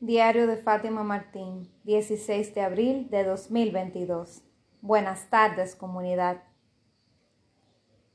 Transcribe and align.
Diario 0.00 0.46
de 0.46 0.56
Fátima 0.56 1.02
Martín, 1.02 1.70
16 1.84 2.54
de 2.54 2.60
abril 2.60 3.08
de 3.10 3.24
2022. 3.24 4.42
Buenas 4.82 5.30
tardes, 5.30 5.76
comunidad. 5.76 6.42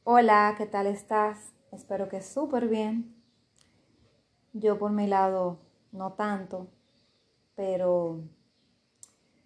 Hola, 0.03 0.53
¿qué 0.57 0.67
tal 0.67 0.85
estás? 0.87 1.53
Espero 1.71 2.09
que 2.09 2.21
súper 2.21 2.67
bien. 2.67 3.15
Yo 4.53 4.77
por 4.77 4.91
mi 4.91 5.07
lado, 5.07 5.57
no 5.91 6.13
tanto, 6.13 6.67
pero 7.55 8.21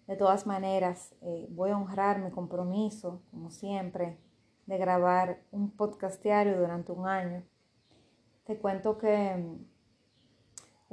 de 0.06 0.16
todas 0.16 0.46
maneras 0.46 1.14
eh, 1.22 1.46
voy 1.50 1.70
a 1.70 1.78
honrar 1.78 2.18
mi 2.18 2.30
compromiso, 2.30 3.22
como 3.30 3.50
siempre, 3.50 4.18
de 4.66 4.76
grabar 4.76 5.40
un 5.50 5.70
podcast 5.70 6.22
diario 6.22 6.58
durante 6.58 6.92
un 6.92 7.06
año. 7.06 7.44
Te 8.44 8.58
cuento 8.58 8.98
que 8.98 9.56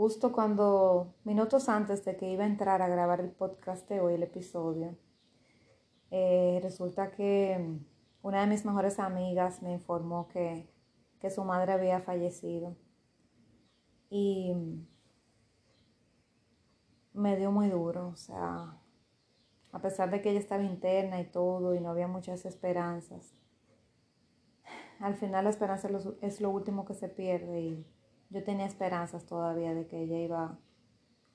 justo 0.02 0.32
cuando, 0.32 1.14
minutos 1.26 1.70
antes 1.70 2.04
de 2.06 2.18
que 2.18 2.28
iba 2.28 2.44
a 2.44 2.48
entrar 2.48 2.82
a 2.82 2.88
grabar 2.88 3.22
el 3.22 3.30
podcast 3.30 3.88
de 3.88 4.00
hoy, 4.00 4.16
el 4.16 4.24
episodio, 4.24 4.98
eh, 6.10 6.60
resulta 6.64 7.12
que 7.12 7.78
una 8.24 8.42
de 8.42 8.48
mis 8.48 8.66
mejores 8.66 8.98
amigas 8.98 9.62
me 9.62 9.72
informó 9.72 10.28
que, 10.28 10.68
que 11.20 11.30
su 11.30 11.44
madre 11.44 11.74
había 11.74 12.00
fallecido. 12.00 12.76
Y 14.10 14.56
me 17.14 17.38
dio 17.38 17.52
muy 17.52 17.70
duro, 17.70 18.08
o 18.08 18.16
sea, 18.16 18.80
a 19.72 19.82
pesar 19.84 20.10
de 20.10 20.24
que 20.24 20.32
ella 20.32 20.40
estaba 20.40 20.64
interna 20.64 21.22
y 21.22 21.26
todo 21.26 21.76
y 21.76 21.80
no 21.80 21.92
había 21.92 22.08
muchas 22.08 22.44
esperanzas. 22.46 23.36
Al 25.00 25.14
final 25.14 25.44
la 25.44 25.52
esperanza 25.52 25.90
es 26.22 26.42
lo 26.42 26.50
último 26.50 26.86
que 26.86 26.96
se 26.96 27.08
pierde 27.08 27.86
yo 28.32 28.44
tenía 28.44 28.66
esperanzas 28.66 29.26
todavía 29.26 29.74
de 29.76 29.88
que 29.88 30.02
ella 30.02 30.20
iba 30.20 30.60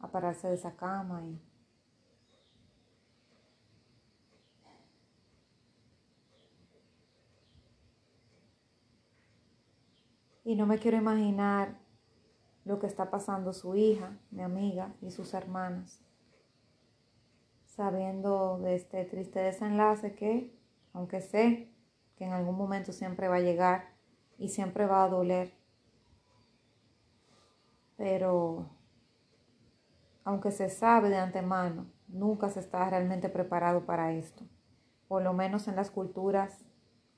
a 0.01 0.11
pararse 0.11 0.49
de 0.49 0.55
esa 0.55 0.77
cama 0.77 1.25
y 1.25 1.41
Y 10.47 10.55
no 10.55 10.65
me 10.65 10.79
quiero 10.79 10.97
imaginar 10.97 11.77
lo 12.65 12.79
que 12.79 12.87
está 12.87 13.11
pasando 13.11 13.53
su 13.53 13.75
hija, 13.75 14.17
mi 14.31 14.45
amiga 14.45 14.95
y 15.03 15.11
sus 15.11 15.35
hermanas, 15.35 16.01
sabiendo 17.65 18.57
de 18.59 18.77
este 18.77 19.05
triste 19.07 19.41
desenlace 19.41 20.15
que, 20.15 20.57
aunque 20.93 21.21
sé 21.21 21.73
que 22.15 22.27
en 22.27 22.33
algún 22.33 22.57
momento 22.57 22.93
siempre 22.93 23.27
va 23.27 23.37
a 23.37 23.41
llegar 23.41 23.97
y 24.39 24.51
siempre 24.51 24.87
va 24.87 25.03
a 25.03 25.09
doler, 25.09 25.53
pero 27.97 28.71
aunque 30.25 30.51
se 30.51 30.69
sabe 30.69 31.09
de 31.09 31.17
antemano, 31.17 31.87
nunca 32.09 32.49
se 32.49 32.61
está 32.61 32.89
realmente 32.91 33.29
preparado 33.29 33.87
para 33.87 34.13
esto, 34.13 34.45
por 35.09 35.23
lo 35.23 35.33
menos 35.33 35.69
en 35.69 35.77
las 35.77 35.91
culturas 35.91 36.65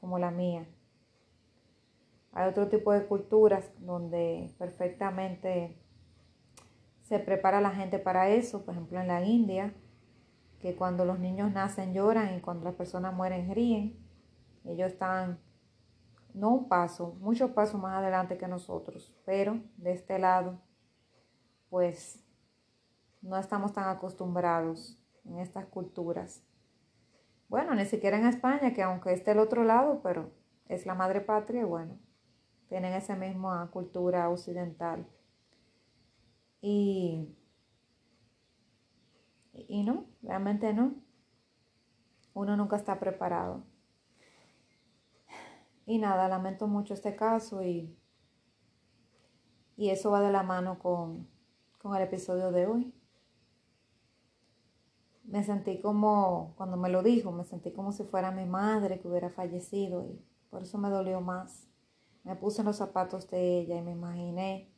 como 0.01 0.19
la 0.19 0.31
mía. 0.31 0.67
Hay 2.33 2.48
otro 2.48 2.69
tipo 2.69 2.93
de 2.93 3.07
culturas 3.07 3.73
donde 3.79 4.55
perfectamente 4.59 5.79
se 7.03 7.19
prepara 7.19 7.61
la 7.61 7.70
gente 7.70 7.98
para 7.98 8.29
eso, 8.29 8.65
por 8.65 8.75
ejemplo 8.75 9.01
en 9.01 9.09
la 9.09 9.25
India, 9.25 9.73
que 10.61 10.77
cuando 10.77 11.05
los 11.05 11.19
niños 11.19 11.53
nacen 11.53 11.95
lloran 11.95 12.37
y 12.37 12.41
cuando 12.41 12.65
las 12.65 12.75
personas 12.75 13.15
mueren 13.15 13.55
ríen. 13.55 13.98
Ellos 14.65 14.92
están 14.92 15.39
no 16.35 16.51
un 16.51 16.69
paso, 16.69 17.17
muchos 17.20 17.51
pasos 17.53 17.81
más 17.81 17.97
adelante 17.97 18.37
que 18.37 18.47
nosotros, 18.47 19.17
pero 19.25 19.61
de 19.77 19.92
este 19.92 20.19
lado 20.19 20.61
pues 21.70 22.24
no 23.22 23.36
estamos 23.36 23.72
tan 23.72 23.88
acostumbrados 23.88 24.98
en 25.24 25.38
estas 25.38 25.66
culturas. 25.66 26.42
Bueno, 27.48 27.74
ni 27.74 27.84
siquiera 27.84 28.19
en 28.19 28.27
España, 28.27 28.74
que 28.74 28.83
aunque 28.83 29.12
esté 29.12 29.33
el 29.33 29.38
otro 29.38 29.64
lado, 29.64 30.01
pero 30.02 30.30
es 30.67 30.86
la 30.86 30.95
madre 30.95 31.20
patria, 31.20 31.64
bueno, 31.64 31.98
tienen 32.68 32.92
esa 32.92 33.17
misma 33.17 33.70
cultura 33.70 34.28
occidental. 34.28 35.07
Y, 36.61 37.34
y 39.52 39.83
no, 39.83 40.07
realmente 40.23 40.73
no. 40.73 40.95
Uno 42.34 42.57
nunca 42.57 42.77
está 42.77 43.01
preparado. 43.01 43.64
Y 45.86 45.98
nada, 45.98 46.28
lamento 46.28 46.67
mucho 46.67 46.92
este 46.92 47.17
caso 47.17 47.62
y, 47.62 47.96
y 49.77 49.89
eso 49.89 50.11
va 50.11 50.20
de 50.20 50.30
la 50.30 50.42
mano 50.42 50.78
con, 50.78 51.27
con 51.78 51.94
el 51.94 52.02
episodio 52.02 52.50
de 52.50 52.66
hoy. 52.66 52.94
Me 55.24 55.44
sentí 55.44 55.80
como, 55.80 56.55
cuando 56.56 56.77
me 56.77 56.89
lo 56.89 57.02
dijo, 57.02 57.33
me 57.33 57.44
sentí 57.44 57.72
como 57.72 57.92
si 57.92 58.05
fuera 58.05 58.30
mi 58.30 58.46
madre 58.46 59.00
que 59.00 59.08
hubiera 59.08 59.30
fallecido 59.30 60.05
y 60.05 60.24
por 60.50 60.62
eso 60.62 60.78
me 60.78 60.90
dolió 60.90 61.20
más. 61.20 61.68
Me 62.24 62.34
puse 62.34 62.62
en 62.62 62.66
los 62.66 62.77
zapatos 62.77 63.30
de 63.30 63.58
ella 63.58 63.77
y 63.77 63.83
me 63.83 63.92
imaginé 63.92 64.72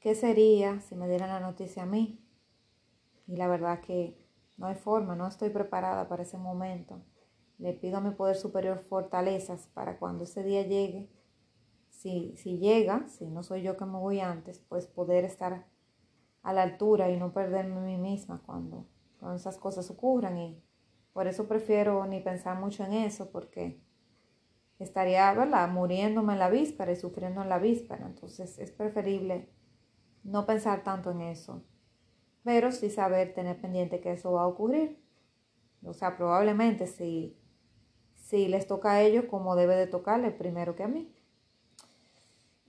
qué 0.00 0.14
sería 0.14 0.80
si 0.80 0.96
me 0.96 1.08
dieran 1.08 1.30
la 1.30 1.40
noticia 1.40 1.84
a 1.84 1.86
mí. 1.86 2.24
Y 3.26 3.36
la 3.36 3.46
verdad 3.48 3.80
que 3.80 4.18
no 4.58 4.66
hay 4.66 4.74
forma, 4.74 5.14
no 5.14 5.26
estoy 5.26 5.50
preparada 5.50 6.08
para 6.08 6.24
ese 6.24 6.36
momento. 6.36 7.00
Le 7.58 7.72
pido 7.72 7.98
a 7.98 8.00
mi 8.00 8.10
poder 8.10 8.36
superior 8.36 8.84
fortalezas 8.88 9.68
para 9.68 9.98
cuando 9.98 10.24
ese 10.24 10.42
día 10.42 10.62
llegue 10.62 11.08
si, 12.00 12.34
si 12.34 12.56
llega, 12.56 13.06
si 13.08 13.26
no 13.26 13.42
soy 13.42 13.60
yo 13.60 13.76
que 13.76 13.84
me 13.84 13.98
voy 13.98 14.20
antes, 14.20 14.58
pues 14.58 14.86
poder 14.86 15.26
estar 15.26 15.66
a 16.42 16.52
la 16.54 16.62
altura 16.62 17.10
y 17.10 17.18
no 17.18 17.34
perderme 17.34 17.76
a 17.76 17.82
mí 17.82 17.98
misma 17.98 18.42
cuando, 18.46 18.86
cuando 19.18 19.36
esas 19.36 19.58
cosas 19.58 19.90
ocurran. 19.90 20.38
Y 20.38 20.62
por 21.12 21.26
eso 21.26 21.46
prefiero 21.46 22.06
ni 22.06 22.20
pensar 22.20 22.58
mucho 22.58 22.84
en 22.84 22.94
eso, 22.94 23.30
porque 23.30 23.82
estaría, 24.78 25.30
¿verdad?, 25.34 25.68
muriéndome 25.68 26.32
en 26.32 26.38
la 26.38 26.48
víspera 26.48 26.90
y 26.90 26.96
sufriendo 26.96 27.42
en 27.42 27.50
la 27.50 27.58
víspera. 27.58 28.06
Entonces 28.06 28.58
es 28.58 28.72
preferible 28.72 29.50
no 30.24 30.46
pensar 30.46 30.82
tanto 30.82 31.10
en 31.10 31.20
eso, 31.20 31.64
pero 32.44 32.72
sí 32.72 32.88
saber, 32.88 33.34
tener 33.34 33.60
pendiente 33.60 34.00
que 34.00 34.12
eso 34.12 34.32
va 34.32 34.44
a 34.44 34.46
ocurrir. 34.46 34.98
O 35.84 35.92
sea, 35.92 36.16
probablemente 36.16 36.86
si, 36.86 37.36
si 38.14 38.48
les 38.48 38.66
toca 38.66 38.92
a 38.92 39.02
ellos 39.02 39.26
como 39.26 39.54
debe 39.54 39.76
de 39.76 39.86
tocarle 39.86 40.30
primero 40.30 40.74
que 40.74 40.84
a 40.84 40.88
mí. 40.88 41.14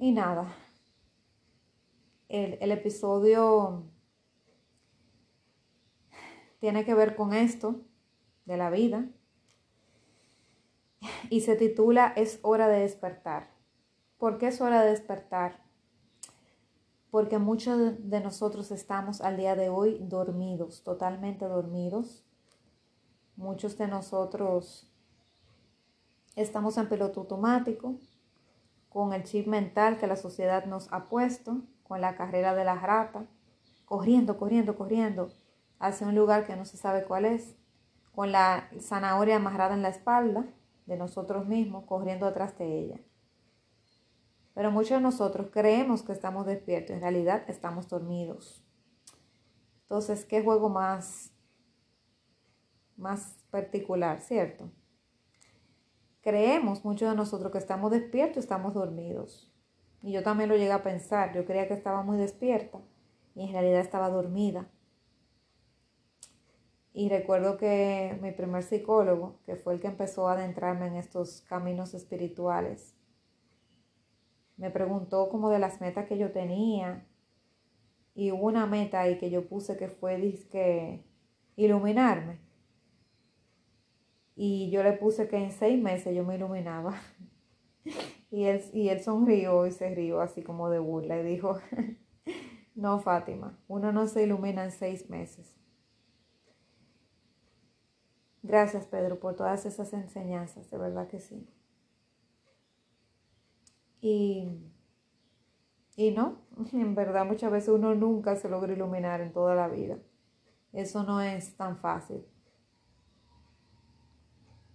Y 0.02 0.14
nada, 0.14 0.52
el, 2.28 2.72
episodio 2.72 3.84
tiene 6.60 6.84
que 6.86 6.96
ver 6.96 7.16
con 7.16 7.36
esto 7.36 7.82
de 8.46 8.58
la 8.58 8.72
vida 8.72 9.08
y 11.30 11.42
se 11.42 11.56
titula 11.56 12.14
Es 12.16 12.40
hora 12.42 12.68
de 12.68 12.80
despertar. 12.80 13.52
¿Por 14.18 14.40
qué 14.40 14.48
es 14.48 14.60
hora 14.60 14.82
de 14.82 14.90
despertar? 14.90 15.64
Porque 17.12 17.38
muchos 17.38 18.10
de 18.10 18.22
nosotros 18.22 18.72
estamos 18.72 19.22
al 19.22 19.38
día 19.38 19.56
de 19.56 19.70
hoy 19.70 20.00
dormidos, 20.02 20.82
totalmente 20.82 21.46
dormidos. 21.46 22.26
Muchos 23.36 23.78
de 23.78 23.88
nosotros 23.88 24.92
estamos 26.36 26.76
en 26.80 26.90
piloto 26.90 27.20
automático, 27.20 28.00
con 28.92 29.14
el 29.14 29.24
chip 29.24 29.48
mental 29.48 29.98
que 29.98 30.06
la 30.06 30.18
sociedad 30.18 30.66
nos 30.66 30.92
ha 30.92 31.08
puesto, 31.08 31.62
con 31.84 32.02
la 32.02 32.18
carrera 32.18 32.54
de 32.54 32.66
la 32.66 32.76
rata, 32.76 33.26
corriendo, 33.86 34.38
corriendo, 34.38 34.76
corriendo 34.76 35.32
hacia 35.80 36.08
un 36.08 36.16
lugar 36.16 36.46
que 36.46 36.58
no 36.58 36.66
se 36.66 36.76
sabe 36.76 37.06
cuál 37.06 37.24
es, 37.24 37.56
con 38.14 38.34
la 38.34 38.70
zanahoria 38.82 39.38
amarrada 39.38 39.76
en 39.76 39.82
la 39.82 39.90
espalda 39.90 40.46
de 40.86 40.98
nosotros 40.98 41.48
mismos, 41.48 41.86
corriendo 41.86 42.26
atrás 42.26 42.58
de 42.58 42.80
ella. 42.80 43.00
Pero 44.54 44.72
muchos 44.72 44.98
de 44.98 45.02
nosotros 45.02 45.48
creemos 45.52 46.04
que 46.04 46.12
estamos 46.12 46.46
despiertos, 46.46 46.94
en 46.94 47.02
realidad 47.02 47.46
estamos 47.48 47.88
dormidos. 47.88 48.62
Entonces, 49.84 50.26
¿qué 50.26 50.44
juego 50.44 50.68
más, 50.68 51.32
más 52.98 53.38
particular, 53.50 54.20
cierto? 54.20 54.70
Creemos 56.22 56.86
muchos 56.86 57.10
de 57.10 57.16
nosotros 57.16 57.52
que 57.52 57.58
estamos 57.58 57.92
despiertos, 57.92 58.44
estamos 58.44 58.76
dormidos. 58.76 59.52
Y 60.04 60.12
yo 60.12 60.24
también 60.24 60.50
lo 60.50 60.56
llegué 60.56 60.72
a 60.72 60.84
pensar. 60.84 61.34
Yo 61.34 61.46
creía 61.46 61.68
que 61.68 61.74
estaba 61.74 62.04
muy 62.04 62.18
despierta 62.18 62.80
y 63.36 63.46
en 63.46 63.54
realidad 63.54 63.82
estaba 63.82 64.10
dormida. 64.10 64.70
Y 66.94 67.10
recuerdo 67.10 67.58
que 67.58 68.20
mi 68.22 68.32
primer 68.32 68.64
psicólogo, 68.64 69.40
que 69.46 69.56
fue 69.56 69.74
el 69.74 69.80
que 69.80 69.88
empezó 69.88 70.28
a 70.28 70.34
adentrarme 70.34 70.88
en 70.88 70.96
estos 70.96 71.42
caminos 71.42 71.94
espirituales, 71.94 72.96
me 74.58 74.70
preguntó 74.70 75.30
como 75.30 75.50
de 75.50 75.58
las 75.58 75.82
metas 75.82 76.06
que 76.06 76.18
yo 76.18 76.32
tenía. 76.32 77.08
Y 78.14 78.32
hubo 78.32 78.46
una 78.46 78.68
meta 78.68 79.00
ahí 79.00 79.18
que 79.18 79.30
yo 79.32 79.48
puse 79.48 79.78
que 79.78 79.88
fue 79.88 80.20
iluminarme. 81.56 82.51
Y 84.44 84.72
yo 84.72 84.82
le 84.82 84.94
puse 84.94 85.28
que 85.28 85.38
en 85.38 85.52
seis 85.52 85.80
meses 85.80 86.16
yo 86.16 86.24
me 86.26 86.36
iluminaba. 86.36 87.00
Y 88.32 88.46
él, 88.46 88.64
y 88.74 88.88
él 88.88 89.02
sonrió 89.04 89.68
y 89.68 89.72
se 89.72 89.94
rió 89.94 90.22
así 90.22 90.42
como 90.42 90.70
de 90.70 90.80
burla 90.80 91.20
y 91.20 91.24
dijo, 91.24 91.60
No, 92.76 93.00
Fátima, 93.00 93.60
uno 93.68 93.92
no 93.92 94.08
se 94.08 94.24
ilumina 94.24 94.64
en 94.64 94.72
seis 94.72 95.10
meses. 95.10 95.60
Gracias, 98.42 98.86
Pedro, 98.88 99.20
por 99.20 99.36
todas 99.36 99.66
esas 99.66 99.92
enseñanzas, 99.92 100.72
de 100.72 100.78
verdad 100.78 101.08
que 101.10 101.20
sí. 101.20 101.46
Y, 104.02 104.48
y 105.96 106.12
no, 106.12 106.38
en 106.74 106.96
verdad 106.96 107.26
muchas 107.26 107.52
veces 107.52 107.70
uno 107.70 107.94
nunca 107.96 108.36
se 108.38 108.50
logra 108.50 108.74
iluminar 108.74 109.22
en 109.22 109.34
toda 109.34 109.56
la 109.56 109.68
vida. 109.68 109.98
Eso 110.74 111.04
no 111.04 111.22
es 111.22 111.58
tan 111.58 111.78
fácil. 111.78 112.26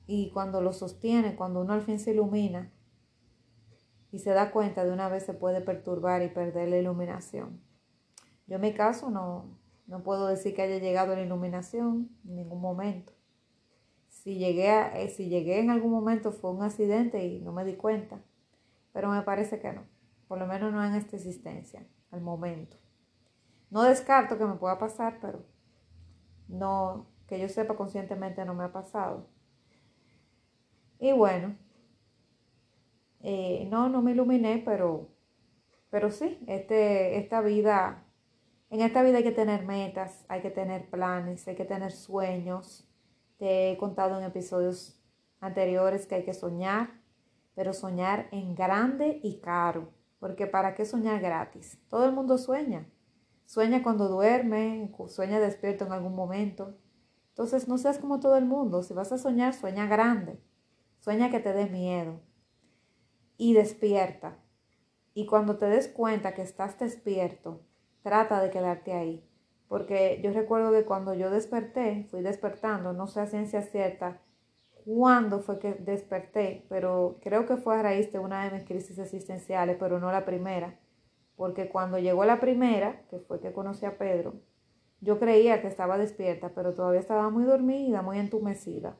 Y 0.06 0.30
cuando 0.30 0.60
lo 0.60 0.72
sostiene, 0.72 1.36
cuando 1.36 1.60
uno 1.60 1.72
al 1.72 1.82
fin 1.82 1.98
se 1.98 2.12
ilumina 2.12 2.72
y 4.12 4.20
se 4.20 4.30
da 4.30 4.52
cuenta, 4.52 4.84
de 4.84 4.92
una 4.92 5.08
vez 5.08 5.24
se 5.24 5.34
puede 5.34 5.60
perturbar 5.60 6.22
y 6.22 6.28
perder 6.28 6.68
la 6.68 6.78
iluminación. 6.78 7.60
Yo 8.46 8.56
en 8.56 8.62
mi 8.62 8.72
caso 8.72 9.10
no, 9.10 9.58
no 9.86 10.02
puedo 10.02 10.26
decir 10.28 10.54
que 10.54 10.62
haya 10.62 10.78
llegado 10.78 11.12
a 11.12 11.16
la 11.16 11.22
iluminación 11.22 12.10
en 12.24 12.36
ningún 12.36 12.60
momento. 12.60 13.12
Si 14.08 14.38
llegué, 14.38 15.02
eh, 15.02 15.08
si 15.08 15.28
llegué 15.28 15.60
en 15.60 15.70
algún 15.70 15.92
momento 15.92 16.32
fue 16.32 16.50
un 16.50 16.62
accidente 16.62 17.24
y 17.24 17.40
no 17.40 17.52
me 17.52 17.64
di 17.64 17.76
cuenta, 17.76 18.20
pero 18.92 19.10
me 19.10 19.22
parece 19.22 19.60
que 19.60 19.72
no, 19.72 19.84
por 20.26 20.38
lo 20.38 20.46
menos 20.46 20.72
no 20.72 20.84
en 20.84 20.94
esta 20.94 21.16
existencia, 21.16 21.86
al 22.10 22.20
momento. 22.20 22.76
No 23.70 23.82
descarto 23.82 24.38
que 24.38 24.44
me 24.44 24.54
pueda 24.54 24.78
pasar, 24.78 25.18
pero 25.20 25.44
no, 26.48 27.06
que 27.26 27.38
yo 27.38 27.48
sepa 27.48 27.76
conscientemente 27.76 28.44
no 28.44 28.54
me 28.54 28.64
ha 28.64 28.72
pasado. 28.72 29.28
Y 30.98 31.12
bueno, 31.12 31.56
eh, 33.22 33.66
no, 33.70 33.88
no 33.88 34.02
me 34.02 34.12
iluminé, 34.12 34.62
pero, 34.64 35.08
pero 35.90 36.10
sí, 36.10 36.38
este, 36.46 37.18
esta 37.18 37.40
vida, 37.40 38.04
en 38.70 38.80
esta 38.80 39.02
vida 39.02 39.18
hay 39.18 39.24
que 39.24 39.32
tener 39.32 39.64
metas, 39.64 40.24
hay 40.28 40.42
que 40.42 40.50
tener 40.50 40.88
planes, 40.88 41.46
hay 41.48 41.56
que 41.56 41.64
tener 41.64 41.92
sueños, 41.92 42.88
te 43.38 43.72
he 43.72 43.76
contado 43.78 44.18
en 44.18 44.24
episodios 44.24 45.00
anteriores 45.40 46.06
que 46.06 46.16
hay 46.16 46.24
que 46.24 46.34
soñar, 46.34 47.00
pero 47.54 47.72
soñar 47.72 48.28
en 48.32 48.54
grande 48.54 49.20
y 49.22 49.40
caro, 49.40 49.92
porque 50.18 50.46
¿para 50.46 50.74
qué 50.74 50.84
soñar 50.84 51.20
gratis? 51.20 51.78
Todo 51.88 52.04
el 52.06 52.12
mundo 52.12 52.38
sueña. 52.38 52.86
Sueña 53.44 53.82
cuando 53.82 54.08
duerme, 54.08 54.92
sueña 55.08 55.38
despierto 55.38 55.86
en 55.86 55.92
algún 55.92 56.14
momento. 56.14 56.74
Entonces 57.28 57.68
no 57.68 57.78
seas 57.78 57.98
como 57.98 58.18
todo 58.18 58.36
el 58.36 58.44
mundo. 58.44 58.82
Si 58.82 58.92
vas 58.92 59.12
a 59.12 59.18
soñar, 59.18 59.54
sueña 59.54 59.86
grande. 59.86 60.40
Sueña 61.06 61.30
que 61.30 61.38
te 61.38 61.52
dé 61.52 61.66
miedo. 61.66 62.18
Y 63.36 63.54
despierta. 63.54 64.38
Y 65.14 65.26
cuando 65.26 65.56
te 65.56 65.66
des 65.66 65.86
cuenta 65.86 66.34
que 66.34 66.42
estás 66.42 66.80
despierto, 66.80 67.60
trata 68.02 68.42
de 68.42 68.50
quedarte 68.50 68.92
ahí. 68.92 69.24
Porque 69.68 70.20
yo 70.24 70.32
recuerdo 70.32 70.72
que 70.72 70.84
cuando 70.84 71.14
yo 71.14 71.30
desperté, 71.30 72.08
fui 72.10 72.22
despertando, 72.22 72.92
no 72.92 73.06
sé 73.06 73.20
a 73.20 73.26
ciencia 73.26 73.62
cierta 73.62 74.20
cuándo 74.84 75.38
fue 75.38 75.60
que 75.60 75.74
desperté, 75.74 76.66
pero 76.68 77.20
creo 77.22 77.46
que 77.46 77.56
fue 77.56 77.76
a 77.78 77.82
raíz 77.82 78.10
de 78.10 78.18
una 78.18 78.44
de 78.44 78.56
mis 78.56 78.66
crisis 78.66 78.98
existenciales, 78.98 79.76
pero 79.78 80.00
no 80.00 80.10
la 80.10 80.24
primera. 80.24 80.76
Porque 81.36 81.68
cuando 81.68 82.00
llegó 82.00 82.24
la 82.24 82.40
primera, 82.40 83.06
que 83.10 83.20
fue 83.20 83.38
que 83.38 83.52
conocí 83.52 83.86
a 83.86 83.96
Pedro, 83.96 84.40
yo 85.00 85.20
creía 85.20 85.62
que 85.62 85.68
estaba 85.68 85.98
despierta, 85.98 86.50
pero 86.52 86.74
todavía 86.74 86.98
estaba 86.98 87.30
muy 87.30 87.44
dormida, 87.44 88.02
muy 88.02 88.18
entumecida. 88.18 88.96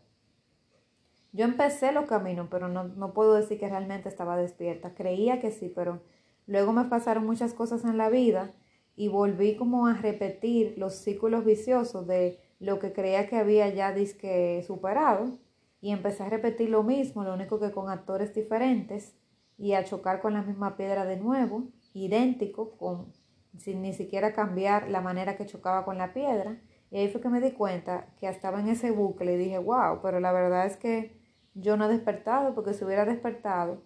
Yo 1.37 1.45
empecé 1.45 1.93
los 1.93 2.07
caminos, 2.07 2.49
pero 2.51 2.69
no, 2.69 2.85
no 2.85 3.13
puedo 3.13 3.35
decir 3.35 3.61
que 3.61 3.69
realmente 3.69 4.09
estaba 4.09 4.39
despierta. 4.39 4.95
Creía 4.95 5.39
que 5.39 5.51
sí, 5.51 5.71
pero 5.75 6.01
luego 6.47 6.73
me 6.73 6.85
pasaron 6.85 7.27
muchas 7.27 7.53
cosas 7.53 7.85
en 7.85 7.99
la 7.99 8.09
vida 8.09 8.55
y 8.97 9.09
volví 9.09 9.55
como 9.55 9.87
a 9.87 9.93
repetir 9.93 10.79
los 10.79 10.95
círculos 10.95 11.45
viciosos 11.45 12.07
de 12.07 12.41
lo 12.59 12.79
que 12.79 12.95
creía 12.95 13.29
que 13.29 13.37
había 13.37 13.69
ya 13.69 13.93
disque 13.93 14.65
superado 14.67 15.39
y 15.83 15.91
empecé 15.91 16.23
a 16.23 16.31
repetir 16.31 16.71
lo 16.71 16.83
mismo, 16.83 17.23
lo 17.23 17.35
único 17.35 17.61
que 17.61 17.71
con 17.71 17.91
actores 17.91 18.33
diferentes 18.33 19.15
y 19.59 19.75
a 19.75 19.85
chocar 19.85 20.23
con 20.23 20.33
la 20.33 20.41
misma 20.41 20.79
piedra 20.79 21.05
de 21.05 21.19
nuevo, 21.19 21.69
idéntico, 21.93 22.79
con, 22.79 23.13
sin 23.59 23.83
ni 23.83 23.93
siquiera 23.93 24.33
cambiar 24.33 24.89
la 24.89 25.03
manera 25.03 25.37
que 25.37 25.45
chocaba 25.45 25.85
con 25.85 25.99
la 25.99 26.15
piedra. 26.15 26.63
Y 26.91 26.97
ahí 26.97 27.09
fue 27.09 27.21
que 27.21 27.29
me 27.29 27.43
di 27.43 27.51
cuenta 27.51 28.07
que 28.19 28.27
estaba 28.27 28.59
en 28.59 28.69
ese 28.69 28.91
bucle 28.91 29.35
y 29.35 29.37
dije, 29.37 29.59
wow, 29.59 30.01
pero 30.03 30.19
la 30.19 30.33
verdad 30.33 30.65
es 30.65 30.79
que 30.79 31.16
yo 31.57 31.77
no 31.77 31.87
he 31.87 31.89
despertado 31.89 32.55
porque 32.55 32.75
si 32.75 32.85
hubiera 32.85 33.05
despertado 33.05 33.83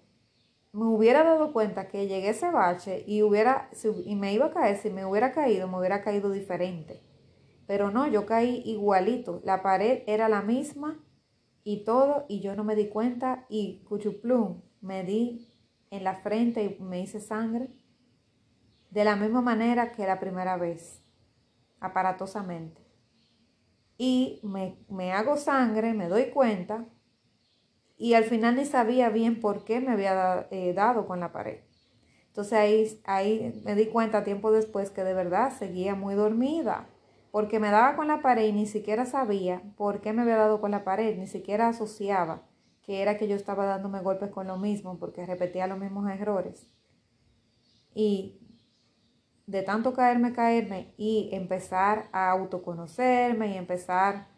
me 0.73 0.85
hubiera 0.85 1.25
dado 1.25 1.53
cuenta 1.53 1.89
que 1.89 2.07
llegué 2.07 2.29
a 2.29 2.31
ese 2.31 2.51
bache 2.51 3.05
y, 3.07 3.23
hubiera, 3.23 3.71
y 4.05 4.15
me 4.15 4.33
iba 4.33 4.47
a 4.47 4.51
caer, 4.53 4.77
si 4.77 4.91
me 4.91 5.05
hubiera 5.05 5.33
caído, 5.33 5.67
me 5.67 5.79
hubiera 5.79 6.03
caído 6.03 6.31
diferente. 6.31 7.03
Pero 7.67 7.91
no, 7.91 8.07
yo 8.07 8.25
caí 8.27 8.63
igualito. 8.65 9.41
La 9.45 9.63
pared 9.63 10.03
era 10.07 10.29
la 10.29 10.43
misma 10.43 11.05
y 11.65 11.85
todo, 11.85 12.25
y 12.29 12.41
yo 12.41 12.55
no 12.55 12.65
me 12.65 12.77
di 12.77 12.89
cuenta 12.89 13.47
y 13.49 13.83
cuchuplum, 13.85 14.63
me 14.81 15.03
di 15.05 15.49
en 15.91 16.05
la 16.05 16.17
frente 16.17 16.65
y 16.65 16.83
me 16.83 17.01
hice 17.01 17.21
sangre. 17.21 17.69
De 18.91 19.05
la 19.05 19.17
misma 19.17 19.41
manera 19.41 19.93
que 19.93 20.07
la 20.07 20.21
primera 20.21 20.57
vez, 20.57 21.03
aparatosamente. 21.81 22.81
Y 23.99 24.41
me, 24.43 24.79
me 24.89 25.13
hago 25.13 25.37
sangre, 25.37 25.95
me 25.95 26.09
doy 26.09 26.31
cuenta, 26.31 26.87
y 28.01 28.15
al 28.15 28.25
final 28.25 28.57
ni 28.57 28.65
sabía 28.65 29.11
bien 29.11 29.41
por 29.41 29.63
qué 29.63 29.79
me 29.79 29.93
había 29.93 30.49
eh, 30.51 30.73
dado 30.73 31.07
con 31.07 31.21
la 31.21 31.33
pared. 31.33 31.59
Entonces 32.29 32.55
ahí, 32.55 33.01
ahí 33.05 33.61
me 33.63 33.75
di 33.75 33.89
cuenta 33.89 34.25
tiempo 34.25 34.51
después 34.51 34.91
que 34.91 35.05
de 35.05 35.13
verdad 35.13 35.53
seguía 35.53 35.95
muy 35.95 36.15
dormida, 36.15 36.89
porque 37.31 37.61
me 37.61 37.71
daba 37.71 37.97
con 37.97 38.09
la 38.09 38.23
pared 38.23 38.49
y 38.49 38.53
ni 38.53 38.65
siquiera 38.65 39.05
sabía 39.05 39.63
por 39.77 40.01
qué 40.01 40.15
me 40.15 40.23
había 40.23 40.37
dado 40.37 40.63
con 40.63 40.71
la 40.71 40.83
pared, 40.83 41.15
ni 41.19 41.27
siquiera 41.27 41.69
asociaba 41.69 42.49
que 42.81 43.03
era 43.03 43.19
que 43.19 43.29
yo 43.29 43.37
estaba 43.37 43.67
dándome 43.67 44.01
golpes 44.01 44.31
con 44.31 44.47
lo 44.47 44.57
mismo, 44.57 44.99
porque 44.99 45.27
repetía 45.27 45.67
los 45.67 45.79
mismos 45.79 46.11
errores. 46.11 46.67
Y 47.93 48.41
de 49.47 49.63
tanto 49.63 49.93
caerme, 49.93 50.33
caerme 50.33 50.95
y 50.97 51.29
empezar 51.33 52.09
a 52.13 52.31
autoconocerme 52.31 53.53
y 53.53 53.59
empezar 53.59 54.30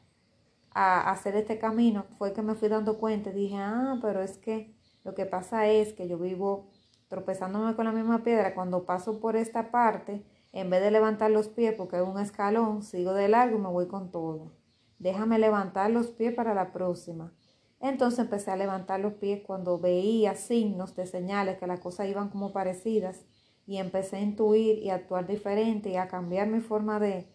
a 0.74 1.10
hacer 1.10 1.36
este 1.36 1.58
camino 1.58 2.04
fue 2.18 2.32
que 2.32 2.42
me 2.42 2.54
fui 2.54 2.68
dando 2.68 2.98
cuenta 2.98 3.30
dije, 3.30 3.56
ah, 3.58 3.98
pero 4.00 4.22
es 4.22 4.38
que 4.38 4.74
lo 5.04 5.14
que 5.14 5.26
pasa 5.26 5.66
es 5.66 5.92
que 5.92 6.08
yo 6.08 6.18
vivo 6.18 6.68
tropezándome 7.08 7.74
con 7.74 7.84
la 7.84 7.92
misma 7.92 8.22
piedra 8.22 8.54
cuando 8.54 8.86
paso 8.86 9.20
por 9.20 9.36
esta 9.36 9.70
parte, 9.70 10.24
en 10.52 10.70
vez 10.70 10.82
de 10.82 10.90
levantar 10.90 11.30
los 11.30 11.48
pies 11.48 11.74
porque 11.76 11.96
es 11.96 12.02
un 12.02 12.18
escalón, 12.18 12.82
sigo 12.82 13.12
de 13.12 13.28
largo 13.28 13.58
y 13.58 13.60
me 13.60 13.68
voy 13.68 13.86
con 13.86 14.10
todo. 14.10 14.52
Déjame 14.98 15.38
levantar 15.38 15.90
los 15.90 16.08
pies 16.08 16.34
para 16.34 16.54
la 16.54 16.72
próxima. 16.72 17.32
Entonces 17.80 18.20
empecé 18.20 18.50
a 18.52 18.56
levantar 18.56 19.00
los 19.00 19.14
pies 19.14 19.42
cuando 19.44 19.78
veía 19.78 20.36
signos 20.36 20.94
de 20.94 21.06
señales 21.06 21.58
que 21.58 21.66
las 21.66 21.80
cosas 21.80 22.08
iban 22.08 22.28
como 22.28 22.52
parecidas 22.52 23.24
y 23.66 23.78
empecé 23.78 24.16
a 24.16 24.20
intuir 24.20 24.78
y 24.78 24.90
actuar 24.90 25.26
diferente 25.26 25.90
y 25.90 25.96
a 25.96 26.06
cambiar 26.06 26.46
mi 26.46 26.60
forma 26.60 27.00
de, 27.00 27.26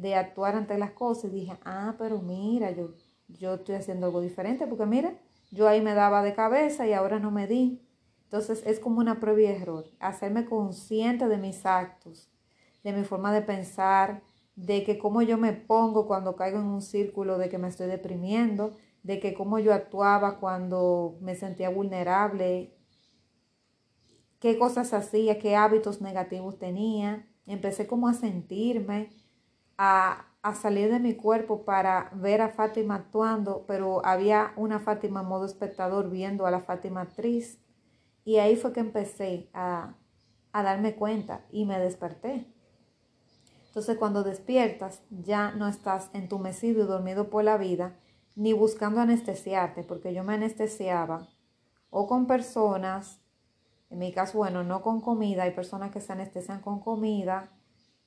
de 0.00 0.14
actuar 0.14 0.54
ante 0.54 0.78
las 0.78 0.92
cosas 0.92 1.24
y 1.24 1.40
dije, 1.40 1.58
ah, 1.64 1.96
pero 1.98 2.20
mira, 2.20 2.70
yo, 2.70 2.94
yo 3.28 3.54
estoy 3.54 3.74
haciendo 3.74 4.06
algo 4.06 4.20
diferente 4.20 4.66
porque 4.66 4.86
mira, 4.86 5.18
yo 5.50 5.66
ahí 5.66 5.80
me 5.80 5.94
daba 5.94 6.22
de 6.22 6.34
cabeza 6.34 6.86
y 6.86 6.92
ahora 6.92 7.18
no 7.18 7.30
me 7.32 7.48
di. 7.48 7.82
Entonces 8.24 8.62
es 8.64 8.78
como 8.78 9.00
una 9.00 9.18
prueba 9.18 9.40
y 9.40 9.46
error, 9.46 9.86
hacerme 9.98 10.44
consciente 10.44 11.26
de 11.26 11.38
mis 11.38 11.66
actos, 11.66 12.30
de 12.84 12.92
mi 12.92 13.02
forma 13.04 13.32
de 13.32 13.42
pensar, 13.42 14.22
de 14.54 14.84
que 14.84 14.98
cómo 14.98 15.22
yo 15.22 15.36
me 15.36 15.52
pongo 15.52 16.06
cuando 16.06 16.36
caigo 16.36 16.58
en 16.58 16.66
un 16.66 16.82
círculo 16.82 17.38
de 17.38 17.48
que 17.48 17.58
me 17.58 17.68
estoy 17.68 17.88
deprimiendo, 17.88 18.76
de 19.02 19.18
que 19.18 19.34
cómo 19.34 19.58
yo 19.58 19.72
actuaba 19.72 20.38
cuando 20.38 21.16
me 21.20 21.34
sentía 21.34 21.70
vulnerable, 21.70 22.76
qué 24.38 24.58
cosas 24.58 24.92
hacía, 24.94 25.38
qué 25.38 25.56
hábitos 25.56 26.00
negativos 26.00 26.58
tenía. 26.58 27.26
Empecé 27.46 27.86
como 27.86 28.08
a 28.08 28.14
sentirme, 28.14 29.10
a, 29.78 30.24
salir 30.60 30.90
de 30.90 30.98
mi 30.98 31.14
cuerpo 31.14 31.64
para 31.64 32.10
ver 32.14 32.40
a 32.40 32.48
Fátima 32.48 32.94
actuando, 32.96 33.64
pero 33.66 34.04
había 34.04 34.52
una 34.56 34.80
Fátima 34.80 35.22
modo 35.22 35.44
espectador 35.44 36.10
viendo 36.10 36.46
a 36.46 36.50
la 36.50 36.60
Fátima 36.60 37.02
actriz. 37.02 37.58
Y 38.24 38.38
ahí 38.38 38.56
fue 38.56 38.72
que 38.72 38.80
empecé 38.80 39.50
a, 39.52 39.94
a 40.52 40.62
darme 40.62 40.94
cuenta 40.94 41.44
y 41.50 41.66
me 41.66 41.78
desperté. 41.78 42.46
Entonces 43.66 43.96
cuando 43.98 44.24
despiertas 44.24 45.02
ya 45.10 45.52
no 45.52 45.68
estás 45.68 46.10
entumecido 46.14 46.82
y 46.82 46.86
dormido 46.86 47.28
por 47.28 47.44
la 47.44 47.58
vida, 47.58 47.96
ni 48.34 48.52
buscando 48.52 49.00
anestesiarte, 49.00 49.82
porque 49.82 50.14
yo 50.14 50.24
me 50.24 50.34
anestesiaba 50.34 51.28
o 51.90 52.06
con 52.06 52.26
personas, 52.26 53.20
en 53.90 53.98
mi 53.98 54.12
caso, 54.12 54.38
bueno, 54.38 54.62
no 54.64 54.82
con 54.82 55.00
comida, 55.00 55.44
hay 55.44 55.52
personas 55.52 55.90
que 55.90 56.00
se 56.00 56.12
anestesian 56.12 56.60
con 56.60 56.80
comida, 56.80 57.50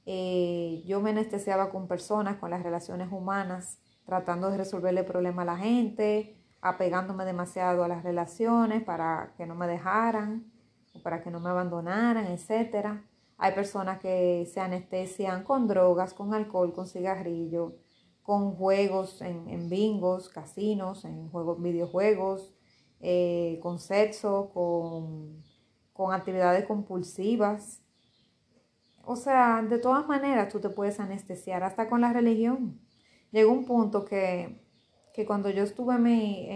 eh, 0.06 0.84
yo 0.86 1.02
me 1.02 1.12
anestesiaba 1.12 1.70
con 1.70 1.88
personas, 1.88 2.38
con 2.38 2.50
las 2.52 2.64
relaciones 2.64 3.12
humanas, 3.12 3.80
tratando 4.06 4.50
de 4.50 4.58
resolverle 4.58 5.04
problemas 5.04 5.44
a 5.44 5.54
la 5.54 5.58
gente, 5.58 6.38
apegándome 6.62 7.26
demasiado 7.26 7.84
a 7.84 7.88
las 7.88 8.04
relaciones 8.04 8.84
para 8.84 9.34
que 9.38 9.46
no 9.46 9.56
me 9.56 9.68
dejaran 9.68 10.52
para 11.00 11.22
que 11.22 11.32
no 11.32 11.40
me 11.40 11.50
abandonaran, 11.50 12.28
etc. 12.28 13.02
Hay 13.38 13.54
personas 13.54 14.00
que 14.00 14.48
se 14.52 14.60
anestesian 14.60 15.44
con 15.44 15.68
drogas, 15.68 16.14
con 16.14 16.34
alcohol, 16.34 16.74
con 16.74 16.88
cigarrillo, 16.88 17.76
con 18.22 18.56
juegos 18.56 19.22
en, 19.22 19.70
bingos, 19.70 20.30
casinos, 20.30 21.06
en 21.06 21.30
juegos, 21.30 21.62
videojuegos, 21.62 22.54
eh, 23.00 23.60
con 23.64 23.80
sexo, 23.80 24.52
con, 24.54 25.44
con 25.94 26.14
actividades 26.14 26.66
compulsivas. 26.66 27.82
O 29.04 29.16
sea, 29.16 29.62
de 29.62 29.80
todas 29.80 30.08
maneras 30.08 30.50
tú 30.52 30.60
te 30.60 30.70
puedes 30.70 31.00
anestesiar, 31.00 31.64
hasta 31.64 31.88
con 31.90 32.02
la 32.02 32.14
religión. 32.14 32.80
Llegó 33.32 33.52
un 33.52 33.66
punto 33.66 34.06
que, 34.06 34.62
cuando 35.26 35.50
yo 35.50 35.64
estuve 35.64 35.96
en 35.96 36.04
mi, 36.04 36.50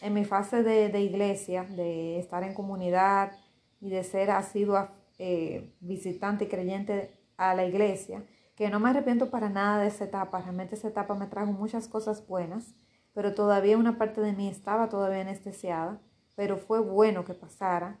en, 0.00 0.14
mi 0.14 0.24
fase 0.24 0.62
de, 0.62 1.00
iglesia, 1.00 1.64
de 1.64 2.18
estar 2.18 2.42
en 2.42 2.54
comunidad 2.54 3.32
y 3.80 3.90
de 3.90 4.04
ser 4.04 4.30
asidua 4.30 4.94
eh, 5.18 5.74
visitante 5.80 6.44
y 6.44 6.48
creyente 6.48 7.16
a 7.36 7.54
la 7.54 7.64
iglesia, 7.66 8.24
que 8.56 8.68
no 8.68 8.80
me 8.80 8.90
arrepiento 8.90 9.30
para 9.30 9.48
nada 9.48 9.80
de 9.80 9.88
esa 9.88 10.04
etapa, 10.04 10.40
realmente 10.40 10.74
esa 10.74 10.88
etapa 10.88 11.14
me 11.14 11.26
trajo 11.26 11.52
muchas 11.52 11.88
cosas 11.88 12.26
buenas, 12.26 12.74
pero 13.14 13.34
todavía 13.34 13.78
una 13.78 13.98
parte 13.98 14.20
de 14.20 14.32
mí 14.32 14.48
estaba 14.48 14.88
todavía 14.88 15.22
anestesiada, 15.22 16.00
pero 16.36 16.58
fue 16.58 16.80
bueno 16.80 17.24
que 17.24 17.34
pasara 17.34 17.98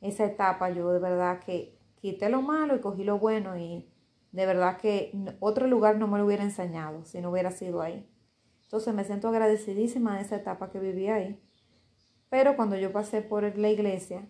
esa 0.00 0.24
etapa, 0.24 0.70
yo 0.70 0.92
de 0.92 1.00
verdad 1.00 1.40
que 1.40 1.77
quité 2.00 2.28
lo 2.28 2.42
malo 2.42 2.76
y 2.76 2.80
cogí 2.80 3.04
lo 3.04 3.18
bueno 3.18 3.56
y 3.58 3.88
de 4.32 4.46
verdad 4.46 4.78
que 4.78 5.12
otro 5.40 5.66
lugar 5.66 5.96
no 5.96 6.06
me 6.06 6.18
lo 6.18 6.26
hubiera 6.26 6.44
enseñado 6.44 7.04
si 7.04 7.20
no 7.20 7.30
hubiera 7.30 7.50
sido 7.50 7.80
ahí. 7.80 8.06
Entonces 8.64 8.94
me 8.94 9.04
siento 9.04 9.28
agradecidísima 9.28 10.16
de 10.16 10.22
esa 10.22 10.36
etapa 10.36 10.70
que 10.70 10.78
viví 10.78 11.08
ahí. 11.08 11.40
Pero 12.28 12.56
cuando 12.56 12.76
yo 12.76 12.92
pasé 12.92 13.22
por 13.22 13.56
la 13.56 13.68
iglesia, 13.70 14.28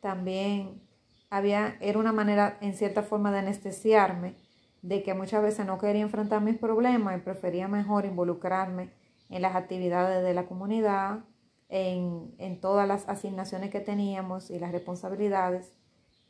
también 0.00 0.82
había, 1.30 1.76
era 1.80 1.98
una 1.98 2.12
manera 2.12 2.58
en 2.60 2.74
cierta 2.74 3.02
forma 3.02 3.30
de 3.30 3.38
anestesiarme 3.38 4.34
de 4.82 5.02
que 5.02 5.14
muchas 5.14 5.42
veces 5.42 5.66
no 5.66 5.78
quería 5.78 6.02
enfrentar 6.02 6.42
mis 6.42 6.58
problemas 6.58 7.16
y 7.16 7.20
prefería 7.20 7.68
mejor 7.68 8.04
involucrarme 8.04 8.90
en 9.30 9.42
las 9.42 9.56
actividades 9.56 10.22
de 10.24 10.34
la 10.34 10.46
comunidad, 10.46 11.20
en, 11.68 12.34
en 12.38 12.60
todas 12.60 12.86
las 12.86 13.08
asignaciones 13.08 13.70
que 13.70 13.80
teníamos 13.80 14.50
y 14.50 14.58
las 14.58 14.72
responsabilidades, 14.72 15.75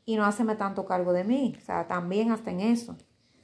y 0.07 0.17
no 0.17 0.25
hacerme 0.25 0.55
tanto 0.55 0.87
cargo 0.87 1.13
de 1.13 1.25
mí, 1.25 1.55
o 1.59 1.61
sea, 1.61 1.87
también 1.87 2.31
hasta 2.31 2.53
en 2.53 2.61
eso, 2.61 2.97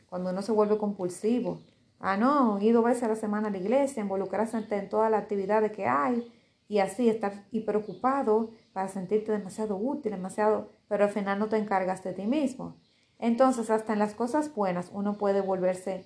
cuando 0.09 0.31
uno 0.31 0.41
se 0.41 0.53
vuelve 0.53 0.79
compulsivo. 0.79 1.61
Ah, 1.99 2.17
no, 2.17 2.61
ir 2.61 2.73
dos 2.73 2.85
veces 2.85 3.03
a 3.03 3.09
la 3.09 3.17
semana 3.17 3.49
a 3.49 3.51
la 3.51 3.59
iglesia, 3.59 4.03
involucrarse 4.03 4.57
en 4.71 4.89
todas 4.89 5.11
las 5.11 5.23
actividades 5.23 5.73
que 5.73 5.87
hay 5.87 6.33
y 6.69 6.79
así 6.79 7.09
estar 7.09 7.45
y 7.51 7.61
preocupado 7.61 8.51
para 8.73 8.89
sentirte 8.89 9.33
demasiado 9.33 9.77
útil, 9.77 10.13
demasiado, 10.13 10.71
pero 10.89 11.05
al 11.05 11.11
final 11.11 11.39
no 11.39 11.49
te 11.49 11.59
encargas 11.59 12.03
de 12.03 12.13
ti 12.13 12.27
mismo. 12.27 12.77
Entonces, 13.19 13.71
hasta 13.71 13.93
en 13.93 13.99
las 13.99 14.15
cosas 14.15 14.55
buenas 14.55 14.91
uno 14.93 15.19
puede 15.19 15.41
volverse, 15.41 16.05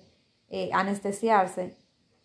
eh, 0.49 0.69
anestesiarse 0.73 1.75